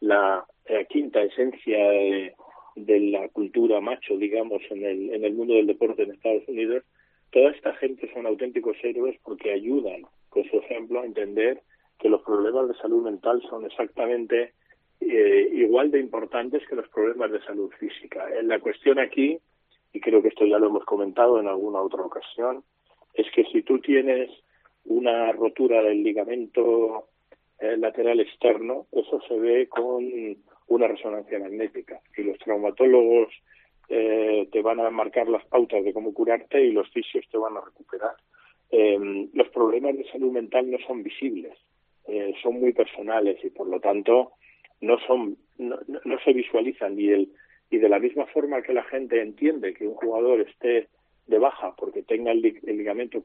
[0.00, 2.34] la eh, quinta esencia de,
[2.76, 6.84] la cultura macho, digamos, en el, en el mundo del deporte en Estados Unidos.
[7.30, 11.62] Toda esta gente son auténticos héroes porque ayudan con su ejemplo entender
[11.98, 14.52] que los problemas de salud mental son exactamente
[15.00, 18.28] eh, igual de importantes que los problemas de salud física.
[18.42, 19.40] La cuestión aquí
[19.96, 22.62] y creo que esto ya lo hemos comentado en alguna otra ocasión,
[23.14, 24.30] es que si tú tienes
[24.84, 27.08] una rotura del ligamento
[27.58, 30.04] eh, lateral externo, eso se ve con
[30.66, 33.32] una resonancia magnética y los traumatólogos
[33.88, 37.56] eh, te van a marcar las pautas de cómo curarte y los fisios te van
[37.56, 38.16] a recuperar.
[38.70, 41.56] Eh, los problemas de salud mental no son visibles,
[42.42, 44.32] son muy personales y por lo tanto
[44.80, 46.98] no son no, no se visualizan.
[46.98, 47.32] Y el
[47.70, 50.88] y de la misma forma que la gente entiende que un jugador esté
[51.26, 53.24] de baja porque tenga el, ligamento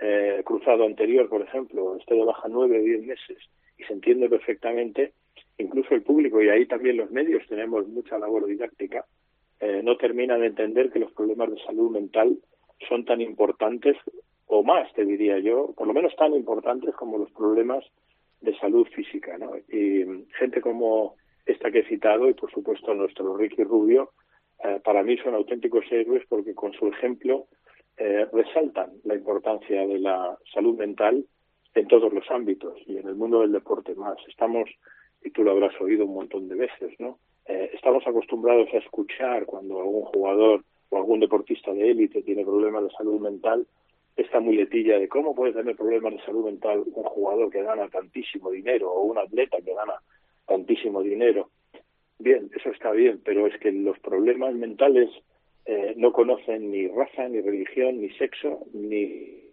[0.00, 3.38] eh, cruzado anterior, por ejemplo, esté de baja nueve o diez meses
[3.78, 5.12] y se entiende perfectamente,
[5.58, 9.04] incluso el público y ahí también los medios tenemos mucha labor didáctica,
[9.60, 12.36] eh, no termina de entender que los problemas de salud mental
[12.88, 13.96] son tan importantes
[14.48, 17.84] o más, te diría yo, por lo menos tan importantes como los problemas
[18.40, 19.36] de salud física.
[19.38, 19.56] ¿no?
[19.56, 24.12] Y gente como esta que he citado y por supuesto nuestro Ricky Rubio,
[24.64, 27.46] eh, para mí son auténticos héroes porque con su ejemplo
[27.96, 31.24] eh, resaltan la importancia de la salud mental
[31.74, 34.16] en todos los ámbitos y en el mundo del deporte más.
[34.28, 34.68] Estamos,
[35.22, 37.18] y tú lo habrás oído un montón de veces, ¿no?
[37.46, 42.84] Eh, estamos acostumbrados a escuchar cuando algún jugador o algún deportista de élite tiene problemas
[42.84, 43.66] de salud mental
[44.18, 48.50] esta muletilla de cómo puede tener problemas de salud mental un jugador que gana tantísimo
[48.50, 49.94] dinero o un atleta que gana
[50.44, 51.50] tantísimo dinero.
[52.18, 55.08] Bien, eso está bien, pero es que los problemas mentales
[55.66, 59.44] eh, no conocen ni raza, ni religión, ni sexo, ni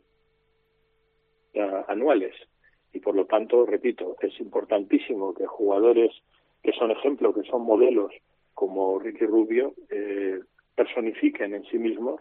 [1.87, 2.33] anuales.
[2.91, 6.11] Y por lo tanto, repito, es importantísimo que jugadores
[6.63, 8.11] que son ejemplos, que son modelos,
[8.55, 10.39] como Ricky Rubio, eh,
[10.75, 12.19] personifiquen en sí mismos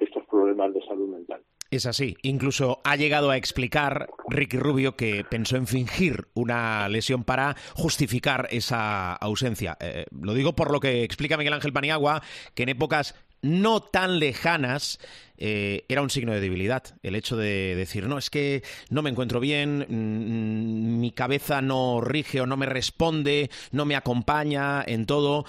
[0.00, 1.40] estos problemas de salud mental.
[1.74, 2.16] Es así.
[2.22, 8.46] Incluso ha llegado a explicar Ricky Rubio que pensó en fingir una lesión para justificar
[8.52, 9.76] esa ausencia.
[9.80, 12.22] Eh, lo digo por lo que explica Miguel Ángel Paniagua,
[12.54, 15.00] que en épocas no tan lejanas
[15.36, 16.84] eh, era un signo de debilidad.
[17.02, 22.00] El hecho de decir, no, es que no me encuentro bien, mm, mi cabeza no
[22.00, 25.44] rige o no me responde, no me acompaña en todo.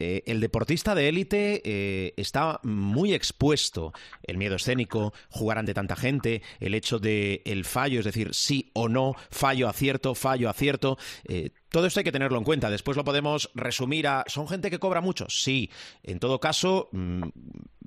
[0.00, 3.92] Eh, el deportista de élite eh, está muy expuesto.
[4.22, 8.70] El miedo escénico, jugar ante tanta gente, el hecho de el fallo, es decir, sí
[8.74, 10.98] o no, fallo, acierto, fallo, acierto.
[11.24, 12.70] Eh, todo esto hay que tenerlo en cuenta.
[12.70, 15.26] Después lo podemos resumir a ¿son gente que cobra mucho?
[15.28, 15.68] Sí.
[16.04, 17.24] En todo caso, mm,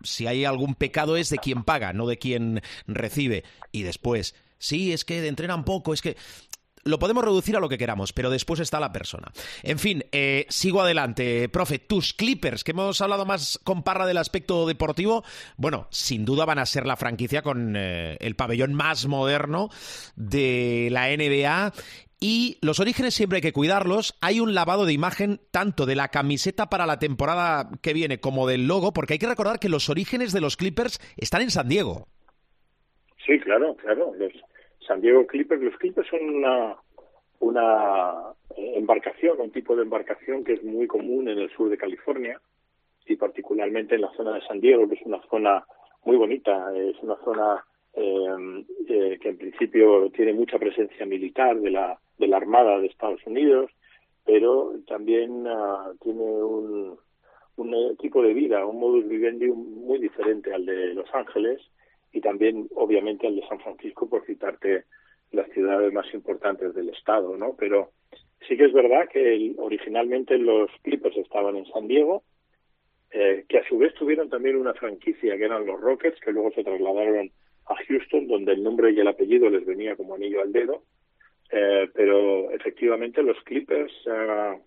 [0.04, 3.46] si hay algún pecado es de quien paga, no de quien recibe.
[3.72, 6.18] Y después, sí, es que entrenan poco, es que
[6.84, 9.32] lo podemos reducir a lo que queramos, pero después está la persona.
[9.64, 11.50] En fin, eh, sigo adelante.
[11.50, 15.24] Profe, tus Clippers, que hemos hablado más con Parra del aspecto deportivo,
[15.58, 19.70] bueno, sin duda van a ser la franquicia con eh, el pabellón más moderno
[20.16, 21.74] de la NBA.
[22.24, 24.16] Y los orígenes siempre hay que cuidarlos.
[24.22, 28.48] Hay un lavado de imagen tanto de la camiseta para la temporada que viene como
[28.48, 31.68] del logo, porque hay que recordar que los orígenes de los Clippers están en San
[31.68, 32.08] Diego.
[33.26, 34.14] Sí, claro, claro.
[34.86, 35.62] San Diego Clippers.
[35.62, 36.20] Los Clippers son
[37.40, 41.78] una, eh, embarcación, un tipo de embarcación que es muy común en el sur de
[41.78, 42.40] California
[43.06, 45.66] y particularmente en la zona de San Diego, que es una zona
[46.06, 51.72] muy bonita, es una zona eh, eh, que en principio tiene mucha presencia militar de
[51.72, 53.72] la, de la Armada de Estados Unidos,
[54.26, 56.98] pero también uh, tiene un,
[57.58, 61.60] un tipo de vida, un modus vivendi muy diferente al de Los Ángeles
[62.12, 64.86] y también obviamente al de San Francisco por citarte
[65.32, 67.56] las ciudades más importantes del estado, ¿no?
[67.58, 67.92] Pero
[68.48, 72.24] sí que es verdad que originalmente los Clippers estaban en San Diego,
[73.12, 76.52] eh, que a su vez tuvieron también una franquicia que eran los Rockets, que luego
[76.52, 77.32] se trasladaron
[77.66, 80.84] a Houston, donde el nombre y el apellido les venía como anillo al dedo,
[81.52, 84.58] eh, pero efectivamente los Clippers eh,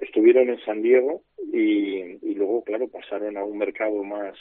[0.00, 1.22] estuvieron en San Diego
[1.52, 4.36] y, y luego, claro, pasaron a un mercado más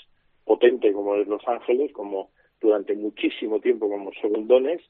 [0.45, 2.29] potente como es Los Ángeles, como
[2.61, 4.81] durante muchísimo tiempo como segundones,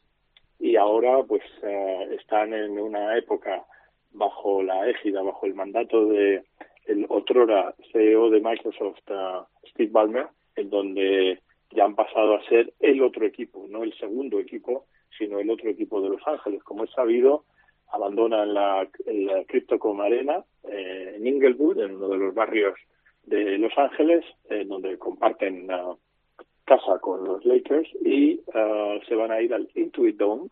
[0.59, 3.65] y ahora pues eh, están en una época
[4.11, 6.43] bajo la égida, bajo el mandato de
[6.85, 11.39] el otrora CEO de Microsoft, uh, Steve Ballmer, en donde
[11.71, 14.85] ya han pasado a ser el otro equipo, no el segundo equipo,
[15.17, 16.63] sino el otro equipo de Los Ángeles.
[16.63, 17.43] Como es sabido,
[17.91, 22.75] abandonan la, la Cryptocom Arena eh, en Inglewood, en uno de los barrios
[23.25, 25.97] de Los Ángeles, en donde comparten uh,
[26.65, 30.47] casa con los Lakers, y uh, se van a ir al Intuit Dome,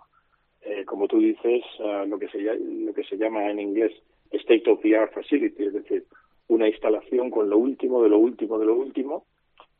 [0.61, 1.63] eh, como tú dices,
[2.07, 3.91] lo, que se, lo que se llama en inglés
[4.32, 6.05] State of the Art Facility, es decir,
[6.47, 9.26] una instalación con lo último de lo último de lo último,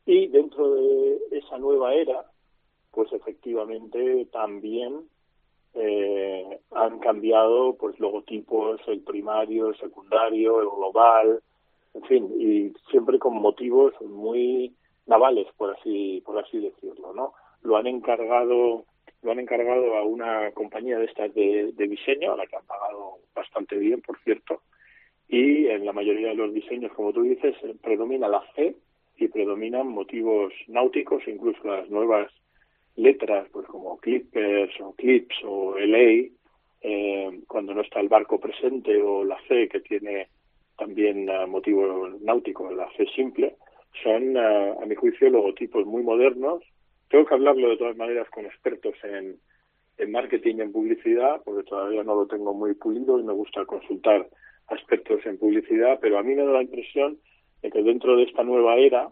[0.06, 2.26] y dentro de esa nueva era,
[2.92, 5.08] pues efectivamente también
[5.74, 11.42] eh, han cambiado pues logotipos, el primario, el secundario, el global,
[11.94, 14.76] en fin, y siempre con motivos muy
[15.06, 17.34] navales, por así, por así decirlo, ¿no?
[17.62, 18.86] Lo han encargado,
[19.22, 23.20] lo han encargado a una compañía de estas de, diseño, a la que han pagado
[23.36, 24.62] bastante bien, por cierto,
[25.28, 28.76] y en la mayoría de los diseños, como tú dices, predomina la C
[29.18, 32.32] y predominan motivos náuticos, incluso las nuevas
[32.96, 36.30] letras, pues como Clippers o Clips o LA,
[36.82, 40.28] eh, cuando no está el barco presente, o la C que tiene
[40.78, 43.56] también uh, motivo náutico, la C simple,
[44.04, 46.64] son, uh, a mi juicio, logotipos muy modernos.
[47.10, 49.38] Tengo que hablarlo de todas maneras con expertos en,
[49.98, 54.28] en marketing en publicidad, porque todavía no lo tengo muy pulido y me gusta consultar
[54.68, 57.18] a expertos en publicidad, pero a mí me da la impresión
[57.62, 59.10] de que dentro de esta nueva era,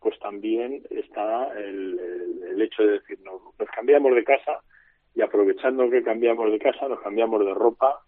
[0.00, 1.98] pues también está el,
[2.50, 4.60] el, hecho de decir, nos, nos cambiamos de casa
[5.14, 8.05] y aprovechando que cambiamos de casa, nos cambiamos de ropa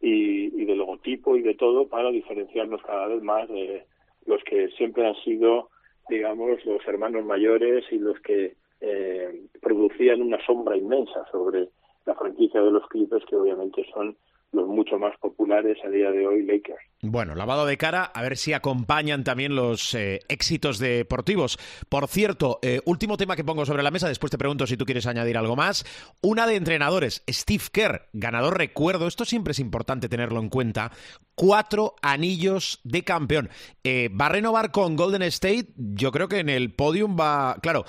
[0.00, 3.84] y, y, de logotipo y de todo para diferenciarnos cada vez más de
[4.26, 5.70] los que siempre han sido,
[6.08, 11.68] digamos, los hermanos mayores y los que eh, producían una sombra inmensa sobre
[12.04, 14.16] la franquicia de los Clippers, que obviamente son
[14.52, 16.78] los mucho más populares a día de hoy Lakers.
[17.02, 21.58] Bueno, lavado de cara, a ver si acompañan también los eh, éxitos deportivos.
[21.88, 24.84] Por cierto, eh, último tema que pongo sobre la mesa, después te pregunto si tú
[24.84, 25.84] quieres añadir algo más.
[26.22, 30.90] Una de entrenadores, Steve Kerr, ganador recuerdo, esto siempre es importante tenerlo en cuenta,
[31.34, 33.50] cuatro anillos de campeón.
[33.84, 37.84] Eh, va a renovar con Golden State, yo creo que en el podium va, claro,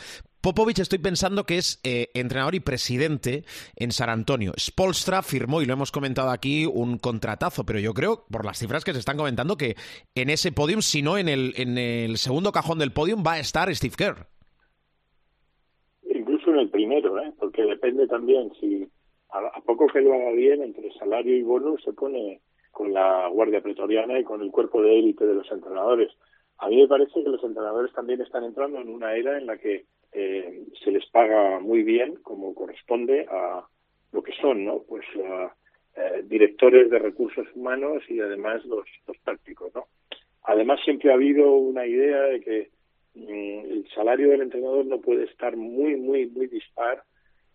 [0.47, 3.43] Popovich estoy pensando que es eh, entrenador y presidente
[3.75, 4.53] en San Antonio.
[4.57, 8.85] Spolstra firmó, y lo hemos comentado aquí, un contratazo, pero yo creo, por las cifras
[8.85, 9.75] que se están comentando, que
[10.15, 13.39] en ese podium, si no en el, en el segundo cajón del podium, va a
[13.39, 14.25] estar Steve Kerr.
[16.15, 17.33] Incluso en el primero, ¿eh?
[17.37, 18.87] porque depende también si
[19.31, 22.39] a, poco que lo haga bien, entre salario y bonus se pone
[22.71, 26.09] con la Guardia Pretoriana y con el cuerpo de élite de los entrenadores.
[26.59, 29.57] A mí me parece que los entrenadores también están entrando en una era en la
[29.57, 29.83] que
[30.19, 33.63] eh, se les paga muy bien, como corresponde a
[34.11, 34.81] lo que son, ¿no?
[34.87, 38.87] Pues eh, directores de recursos humanos y además los,
[39.23, 39.85] tácticos, ¿no?
[40.41, 42.69] Además siempre ha habido una idea de que
[43.13, 47.03] mm, el salario del entrenador no puede estar muy, muy, muy dispar,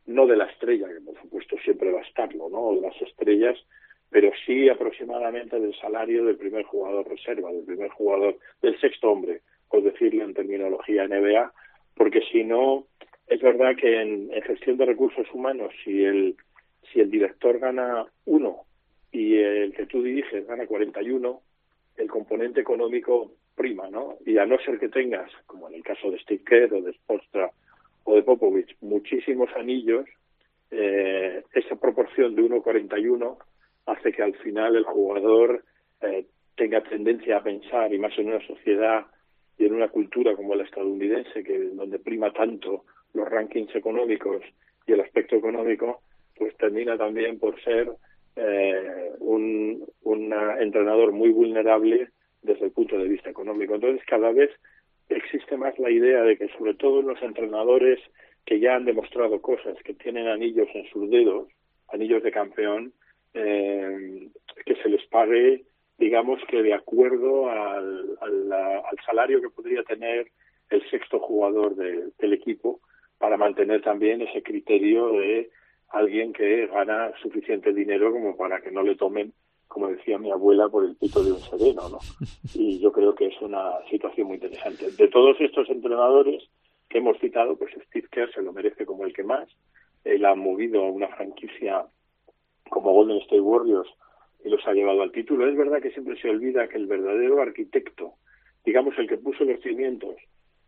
[0.06, 2.76] no de la estrella, que por supuesto siempre va a estarlo, ¿no?
[2.76, 3.58] De las estrellas,
[4.08, 9.40] pero sí aproximadamente del salario del primer jugador reserva, del primer jugador, del sexto hombre,
[9.68, 11.52] por decirlo en terminología NBA,
[11.94, 12.86] porque si no,
[13.26, 16.36] es verdad que en, gestión de recursos humanos, si el,
[16.92, 18.62] si el director gana uno
[19.10, 21.40] y el que tú diriges gana 41,
[21.96, 24.16] el componente económico prima, ¿no?
[24.24, 27.50] Y a no ser que tengas, como en el caso de Steve o de Spolstra
[28.04, 30.06] o de Popovich, muchísimos anillos,
[30.70, 33.36] eh, esa proporción de 1,41
[33.86, 35.64] hace que al final el jugador
[36.00, 36.26] eh,
[36.56, 39.06] tenga tendencia a pensar, y más en una sociedad
[39.58, 42.84] y en una cultura como la estadounidense, que donde prima tanto
[43.14, 44.42] los rankings económicos
[44.86, 46.02] y el aspecto económico,
[46.36, 47.90] pues termina también por ser
[48.36, 49.86] eh, un,
[50.60, 52.08] entrenador muy vulnerable
[52.42, 53.74] desde el punto de vista económico.
[53.74, 54.50] Entonces, cada vez
[55.08, 58.00] existe más la idea de que, sobre todo los entrenadores
[58.46, 61.48] que ya han demostrado cosas, que tienen anillos en sus dedos,
[61.88, 62.92] anillos de campeón,
[63.34, 64.28] eh,
[64.64, 65.64] que se les pague
[65.98, 70.30] digamos que de acuerdo al, al, al salario que podría tener
[70.70, 72.80] el sexto jugador de, del equipo
[73.18, 75.50] para mantener también ese criterio de
[75.90, 79.32] alguien que gana suficiente dinero como para que no le tomen,
[79.68, 81.98] como decía mi abuela, por el pito de un sereno, ¿no?
[82.54, 84.90] Y yo creo que es una situación muy interesante.
[84.90, 86.42] De todos estos entrenadores
[86.88, 89.48] que hemos citado, pues Steve Kerr se lo merece como el que más.
[90.04, 91.86] Él ha movido a una franquicia
[92.68, 93.88] como Golden State Warriors
[94.44, 95.48] y los ha llevado al título.
[95.48, 98.14] Es verdad que siempre se olvida que el verdadero arquitecto,
[98.64, 100.16] digamos el que puso los cimientos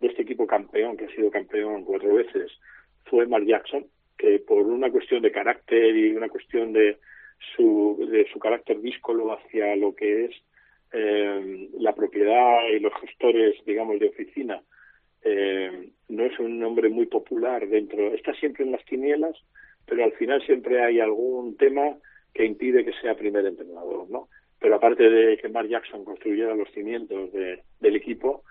[0.00, 2.52] de este equipo campeón, que ha sido campeón cuatro veces,
[3.04, 6.98] fue Mark Jackson, que por una cuestión de carácter y una cuestión de
[7.56, 10.34] su, de su carácter díscolo hacia lo que es
[10.92, 14.62] eh, la propiedad y los gestores, digamos, de oficina,
[15.22, 19.36] eh, no es un nombre muy popular dentro, está siempre en las quinielas,
[19.86, 21.96] pero al final siempre hay algún tema
[22.34, 24.28] que impide que sea primer entrenador, ¿no?
[24.58, 28.42] Pero aparte de que Mark Jackson construyera los cimientos del equipo,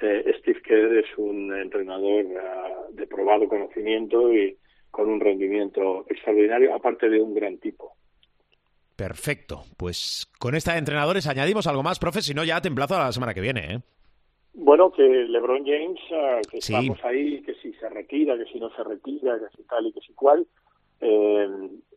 [0.00, 4.56] eh, Steve Kerr es un entrenador uh, de probado conocimiento y
[4.90, 7.92] con un rendimiento extraordinario, aparte de un gran tipo.
[8.96, 9.62] Perfecto.
[9.76, 13.04] Pues con esta de entrenadores añadimos algo más, profe, si no ya te emplazo a
[13.04, 13.74] la semana que viene.
[13.74, 13.78] ¿eh?
[14.54, 18.70] Bueno, que LeBron James, uh, que estamos ahí, que si se retira, que si no
[18.74, 20.46] se retira, que si tal y que si cual,
[21.00, 21.48] eh,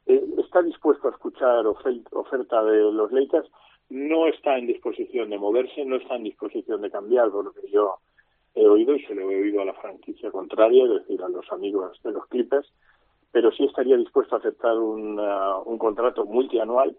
[0.06, 3.50] está dispuesto a escuchar oferta de los Lakers,
[3.90, 7.70] no está en disposición de moverse, no está en disposición de cambiar, por lo que
[7.70, 7.96] yo
[8.56, 11.52] he oído y se lo he oído a la franquicia contraria, es decir, a los
[11.52, 12.72] amigos de los Clippers,
[13.32, 16.96] pero sí estaría dispuesto a aceptar un, un contrato multianual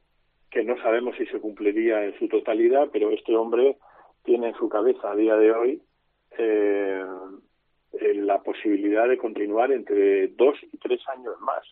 [0.51, 3.77] que no sabemos si se cumpliría en su totalidad, pero este hombre
[4.25, 5.83] tiene en su cabeza a día de hoy
[6.39, 7.05] eh,
[8.15, 11.65] la posibilidad de continuar entre dos y tres años más.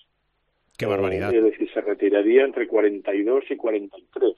[0.77, 1.35] Qué barbaridad.
[1.35, 4.35] Es decir, se retiraría entre 42 y 43,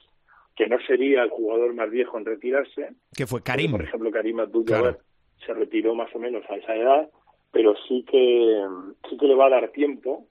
[0.55, 2.89] que no sería el jugador más viejo en retirarse.
[3.15, 3.71] Que fue Karim.
[3.71, 4.65] por ejemplo, Karim abdul
[5.45, 7.09] se retiró más o menos a esa edad,
[7.51, 8.65] pero sí que
[9.09, 10.25] sí que le va a dar tiempo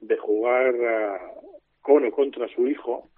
[0.00, 1.50] de jugar uh,
[1.80, 3.10] con o contra su hijo,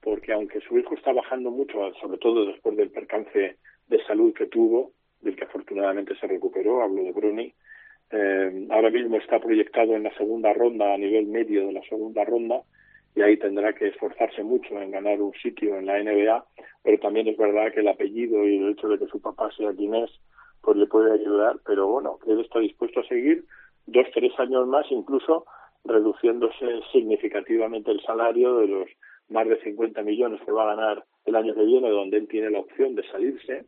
[0.00, 3.56] porque aunque su hijo está bajando mucho, sobre todo después del percance
[3.88, 7.54] de salud que tuvo, del que afortunadamente se recuperó, hablo de Bruni,
[8.12, 12.24] eh, ahora mismo está proyectado en la segunda ronda, a nivel medio de la segunda
[12.24, 12.62] ronda,
[13.14, 16.44] y ahí tendrá que esforzarse mucho en ganar un sitio en la NBA,
[16.82, 19.72] pero también es verdad que el apellido y el hecho de que su papá sea
[19.72, 20.10] guinés,
[20.62, 23.44] pues le puede ayudar, pero bueno, él está dispuesto a seguir
[23.86, 25.44] dos, tres años más, incluso
[25.84, 28.88] reduciéndose significativamente el salario de los
[29.28, 32.50] más de 50 millones que va a ganar el año que viene, donde él tiene
[32.50, 33.64] la opción de salirse,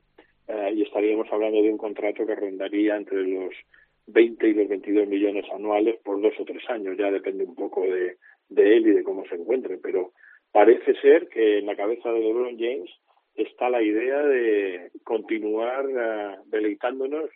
[0.47, 3.55] eh, y estaríamos hablando de un contrato que rondaría entre los
[4.07, 7.82] 20 y los 22 millones anuales por dos o tres años, ya depende un poco
[7.82, 10.12] de, de él y de cómo se encuentre, pero
[10.52, 12.90] parece ser que en la cabeza de LeBron James
[13.34, 17.30] está la idea de continuar uh, deleitándonos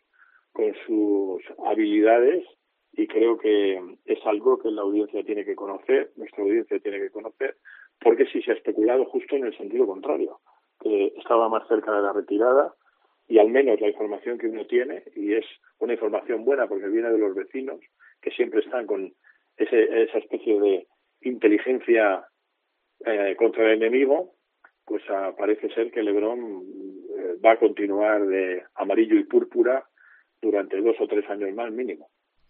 [0.53, 2.45] con sus habilidades
[2.93, 7.11] y creo que es algo que la audiencia tiene que conocer, nuestra audiencia tiene que
[7.11, 7.57] conocer,
[8.01, 10.41] porque si se ha especulado justo en el sentido contrario,
[10.81, 12.75] que estaba más cerca de la retirada
[13.29, 15.45] y al menos la información que uno tiene, y es
[15.79, 17.79] una información buena porque viene de los vecinos,
[18.23, 19.13] que siempre están con
[19.57, 20.87] ese, esa especie de
[21.21, 22.27] inteligencia
[23.05, 24.35] eh, contra el enemigo,
[24.85, 26.65] pues ah, parece ser que Lebron
[27.19, 29.85] eh, va a continuar de amarillo y púrpura
[30.41, 32.09] durante dos o tres años más mínimo.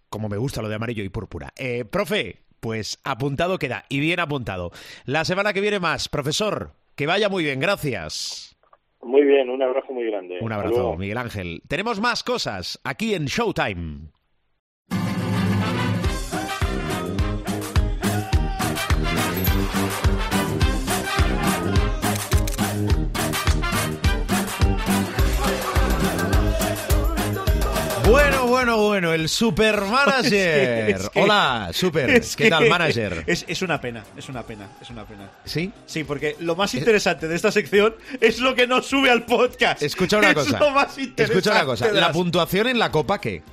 [0.09, 1.49] Como me gusta lo de amarillo y púrpura.
[1.59, 4.71] Eh, profe, pues apuntado queda, y bien apuntado.
[5.05, 8.58] La semana que viene más, profesor, que vaya muy bien, gracias.
[9.03, 10.39] Muy bien, un abrazo muy grande.
[10.41, 11.63] Un abrazo, Miguel Ángel.
[11.69, 14.11] Tenemos más cosas aquí en Showtime.
[28.59, 30.91] Bueno, bueno, bueno, el supermanager.
[30.97, 32.11] es que, Hola, super.
[32.11, 33.23] Es ¿Qué tal, manager?
[33.25, 35.31] Es, es, una pena, es una pena, es una pena.
[35.45, 35.71] ¿Sí?
[35.87, 39.81] Sí, porque lo más interesante de esta sección es lo que nos sube al podcast.
[39.81, 40.59] Escucha una cosa.
[40.59, 41.23] Lo más interesante.
[41.23, 41.93] Escucha una cosa.
[41.93, 43.45] ¿La puntuación en la copa qué?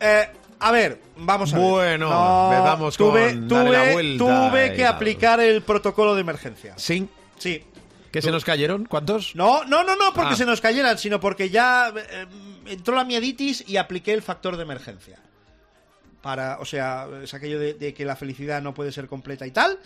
[0.00, 0.28] Eh,
[0.58, 1.64] a ver, vamos a ver.
[1.64, 6.74] Bueno, no, empezamos tuve, tuve, la vuelta tuve que aplicar el protocolo de emergencia.
[6.76, 7.08] ¿Sí?
[7.38, 7.62] Sí.
[8.10, 8.84] ¿Que se nos cayeron?
[8.86, 9.34] ¿Cuántos?
[9.34, 10.36] No, no, no, no porque ah.
[10.36, 12.26] se nos cayeran, sino porque ya eh,
[12.66, 15.20] entró la mieditis y apliqué el factor de emergencia.
[16.22, 19.50] Para, o sea, es aquello de, de, que la felicidad no puede ser completa y
[19.50, 19.78] tal.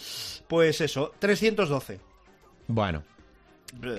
[0.48, 2.00] Pues eso, 312.
[2.68, 3.02] Bueno.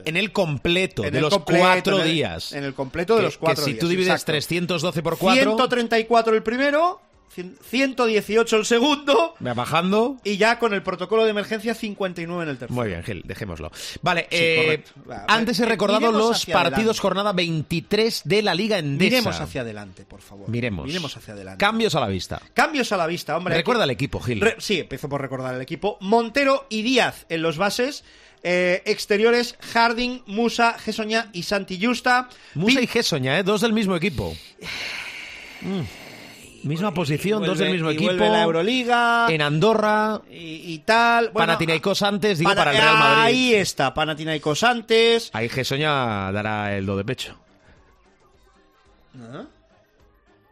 [0.05, 2.53] En el completo en de el los completo, cuatro en el, días.
[2.53, 3.81] En el completo de que, los cuatro que si días.
[3.81, 4.33] tú divides exacto.
[4.33, 5.43] 312 por 4.
[5.43, 7.01] 134 el primero,
[7.33, 9.35] 118 el segundo.
[9.45, 10.17] Va bajando.
[10.23, 12.75] Y ya con el protocolo de emergencia 59 en el tercero.
[12.79, 13.71] Muy bien, Gil, dejémoslo.
[14.01, 14.83] Vale, Sí, eh.
[15.09, 16.99] Va, antes he eh, recordado miremos los partidos adelante.
[17.01, 19.09] jornada 23 de la Liga Endesa.
[19.17, 20.49] Miremos hacia adelante, por favor.
[20.49, 20.85] Miremos.
[20.85, 21.59] Miremos hacia adelante.
[21.63, 22.41] Cambios a la vista.
[22.53, 23.55] Cambios a la vista, hombre.
[23.55, 24.41] Recuerda el equipo, Gil.
[24.41, 25.97] Re- sí, empiezo por recordar el equipo.
[26.01, 28.03] Montero y Díaz en los bases.
[28.45, 32.27] Eh, exteriores, Harding, Musa, Gesoña y Santi Justa.
[32.55, 33.43] Musa y Gessoña, ¿eh?
[33.43, 34.35] Dos del mismo equipo.
[35.61, 36.02] Mm.
[36.63, 38.13] Misma posición, y dos del mismo y equipo.
[38.13, 39.27] la Euroliga.
[39.29, 40.21] En Andorra.
[40.31, 41.25] y, tal.
[41.25, 43.23] Bueno, Panathinaikos antes, digo, para el Real Madrid.
[43.23, 45.29] Ahí está, Panathinaikos antes.
[45.33, 47.35] Ahí Gessoña dará el do de pecho.
[49.19, 49.45] ¿Ah?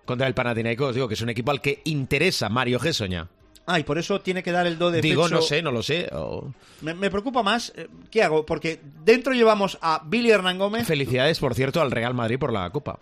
[0.06, 0.94] contra el Panathinaikos.
[0.94, 3.30] Digo que es un equipo al que interesa Mario Gessoña.
[3.66, 5.36] Ah, y por eso tiene que dar el do de Digo, pecho.
[5.36, 6.10] no sé, no lo sé.
[6.82, 8.46] me preocupa más, eh, ¿qué hago?
[8.46, 10.86] Porque dentro llevamos a Billy Hernán Gómez.
[10.86, 13.00] Felicidades, por cierto, al Real Madrid por la Copa.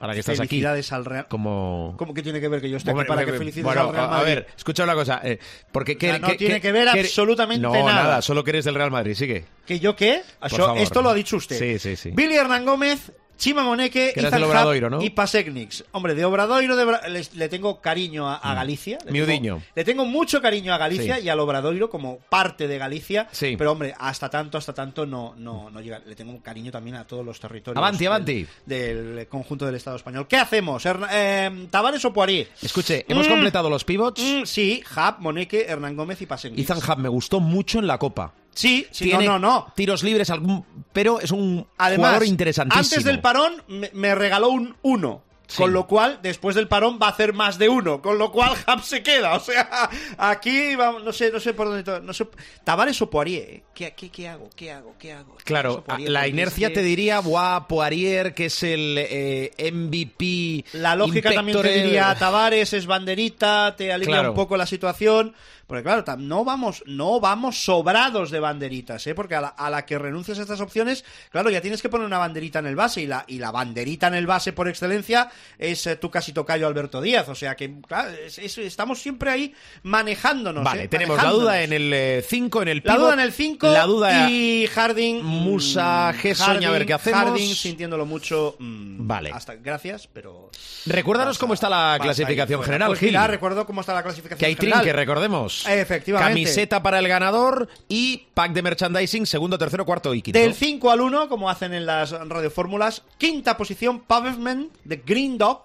[0.00, 0.48] Ahora que estás aquí.
[0.48, 1.26] Felicidades al Real.
[1.28, 1.94] Como...
[1.96, 4.08] ¿Cómo que tiene que ver que yo esté aquí para que felicites bueno, al Real
[4.10, 4.22] Madrid?
[4.22, 5.20] A ver, escucha una cosa.
[5.22, 5.38] eh,
[5.72, 8.20] porque que, No, no que- tiene que- que ver absolutamente no, nada.
[8.22, 9.44] solo que eres del Real Madrid, sigue.
[9.66, 10.22] ¿Que yo qué?
[10.40, 10.78] Favor.
[10.78, 11.58] esto lo ha dicho usted.
[11.58, 12.10] Sí, sí, sí.
[12.12, 15.02] Billy Hernán Gómez, Chima Obradoiro, ¿no?
[15.02, 15.84] y Pasecnics.
[15.92, 18.98] Hombre, de Obradoiro de Bra- les- le tengo cariño a, a Galicia.
[19.04, 19.12] Le Mm.
[19.12, 19.54] Miudiño.
[19.56, 21.22] tengo- Le tengo mucho cariño a Galicia Sí.
[21.24, 23.28] y al Obradoiro como parte de Galicia.
[23.32, 23.56] Sí.
[23.56, 26.00] Pero, hombre, hasta tanto, hasta tanto no, no, no llega.
[26.06, 28.46] Le tengo cariño también a todos los territorios Avanti, del- avanti.
[28.66, 30.26] Del, conjunto del Estado español.
[30.28, 30.84] ¿Qué hacemos?
[30.86, 32.48] Hern- eh, ¿Tavares o Poirier?
[32.62, 33.30] Escuche, hemos Mm.
[33.30, 34.22] completado los pivots.
[34.22, 36.70] Mm, sí, Hub, Moneque, Hernán Gómez y Pasecnics.
[36.70, 38.32] Ethan Hub me gustó mucho en la Copa.
[38.54, 39.72] Sí, sí, Tiene no, no, no.
[39.74, 42.82] tiros libres, algún, pero es un Además, jugador interesantísimo.
[42.82, 45.22] antes del parón me, me regaló un 1.
[45.46, 45.58] Sí.
[45.58, 48.00] Con lo cual, después del parón va a hacer más de uno.
[48.00, 49.34] Con lo cual, Hub se queda.
[49.34, 52.00] O sea, aquí vamos, no sé, no sé por dónde.
[52.00, 52.26] No sé,
[52.64, 53.50] Tavares o Poirier.
[53.50, 53.62] ¿eh?
[53.74, 54.48] ¿Qué, qué, qué hago?
[54.56, 54.94] ¿Qué hago?
[54.98, 55.36] ¿Qué hago?
[55.44, 60.64] Claro, Poirier, la inercia te diría, buah, Poirier, que es el eh, MVP.
[60.78, 64.30] La lógica también te diría Tavares es banderita, te alivia Claro.
[64.30, 65.34] un poco la situación.
[65.66, 69.14] Porque claro, no vamos, no vamos sobrados de banderitas, ¿eh?
[69.14, 72.06] Porque a la, a la que renuncias a estas opciones, claro, ya tienes que poner
[72.06, 73.00] una banderita en el base.
[73.02, 76.66] Y la, y la banderita en el base por excelencia es eh, tu casi tocayo
[76.66, 77.28] Alberto Díaz.
[77.28, 80.64] O sea que, claro, es- es- estamos siempre ahí manejándonos.
[80.64, 80.88] Vale, ¿eh?
[80.88, 82.98] tenemos la duda en el 5, en el La pivot.
[82.98, 85.22] duda en el 5 La duda y Harding.
[85.24, 87.20] Musa, mm, Gessoña, a ver Harding- qué hacemos.
[87.22, 88.56] Harding sintiéndolo mucho.
[88.58, 89.30] mm, Vale.
[89.32, 90.50] Hasta, gracias, pero.
[90.86, 93.08] Recuérdanos cómo está la clasificación general, Pues Gil.
[93.10, 94.80] mira, recuerdo cómo está la clasificación Que hay general.
[94.80, 95.53] trinque, recordemos.
[95.66, 96.30] Efectivamente.
[96.30, 100.38] Camiseta para el ganador y pack de merchandising, segundo, tercero, cuarto y quinto.
[100.38, 103.02] Del 5 al 1, como hacen en las radiofórmulas.
[103.18, 105.64] Quinta posición, Pavement de Green Dog,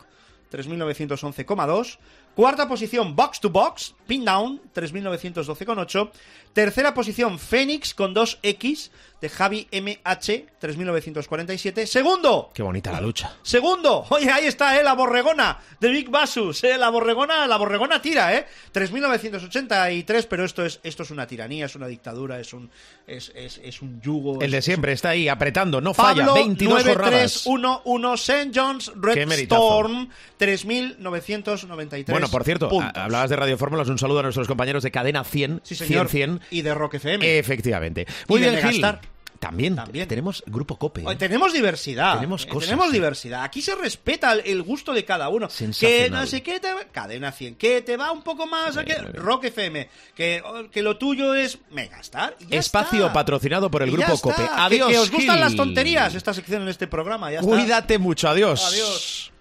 [0.51, 1.97] 3.911,2.
[2.35, 6.11] Cuarta posición, Box to Box, Pin Down, 3.912,8.
[6.53, 11.85] Tercera posición, Phoenix con 2X de Javi MH, 3.947.
[11.85, 13.35] Segundo, Qué bonita la lucha.
[13.41, 14.83] Segundo, oye, ahí está, ¿eh?
[14.83, 16.77] La borregona de Big Basus, ¿eh?
[16.77, 18.45] La borregona, la borregona tira, ¿eh?
[18.73, 22.69] 3.983, pero esto es, esto es una tiranía, es una dictadura, es un,
[23.07, 24.41] es, es, es un yugo.
[24.41, 26.25] El de siempre está ahí apretando, no falla.
[26.25, 27.45] Pablo 22 jornadas.
[27.45, 28.51] 9311 St.
[28.59, 29.29] John's Red.
[29.31, 32.13] Storm 3993.
[32.13, 32.91] Bueno, por cierto, puntos.
[32.95, 36.09] hablabas de Radio Fórmulas, un saludo a nuestros compañeros de Cadena 100, Sí, señor.
[36.09, 36.47] 100, 100.
[36.51, 37.39] Y de Rock FM.
[37.39, 38.05] Efectivamente.
[38.27, 38.81] Muy Y bien, Gil.
[38.81, 39.01] Megastar.
[39.39, 40.07] También, También.
[40.07, 41.03] tenemos Grupo Cope.
[41.05, 42.15] Hoy tenemos diversidad.
[42.15, 42.93] Tenemos eh, cosas, Tenemos sí.
[42.93, 43.43] diversidad.
[43.43, 45.47] Aquí se respeta el, gusto de cada uno.
[45.79, 47.55] Que no sé qué te va- Cadena 100.
[47.55, 48.95] Que te va un poco más a que.
[48.95, 49.89] Rock FM.
[50.13, 52.35] Que, oh, que lo tuyo es Megastar.
[52.39, 53.13] y ya Espacio está.
[53.13, 54.17] patrocinado por el Y Grupo.
[54.19, 54.43] Cope.
[54.51, 55.39] Adiós, Que, os gustan Gil.
[55.45, 57.31] las tonterías esta sección en este programa.
[57.31, 57.49] Ya está.
[57.49, 58.65] Cuídate mucho, adiós.
[58.65, 59.31] Adiós.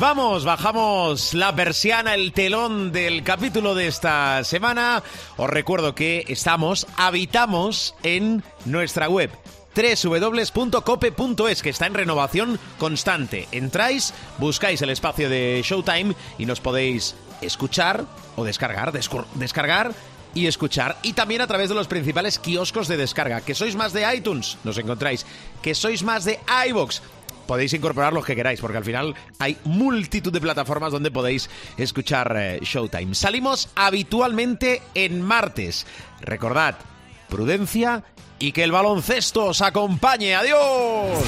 [0.00, 5.02] Vamos, bajamos la persiana, el telón del capítulo de esta semana.
[5.36, 9.30] Os recuerdo que estamos, habitamos en nuestra web
[9.76, 13.46] www.cope.es que está en renovación constante.
[13.52, 18.92] Entráis, buscáis el espacio de Showtime y nos podéis escuchar o descargar,
[19.34, 19.92] descargar
[20.34, 20.96] y escuchar.
[21.02, 23.42] Y también a través de los principales kioscos de descarga.
[23.42, 25.26] Que sois más de iTunes, nos encontráis.
[25.60, 27.02] Que sois más de iBox
[27.50, 32.32] podéis incorporar los que queráis, porque al final hay multitud de plataformas donde podéis escuchar
[32.36, 33.12] eh, Showtime.
[33.12, 35.84] Salimos habitualmente en martes.
[36.20, 36.76] Recordad,
[37.28, 38.04] prudencia
[38.38, 40.36] y que el baloncesto os acompañe.
[40.36, 41.18] ¡Adiós!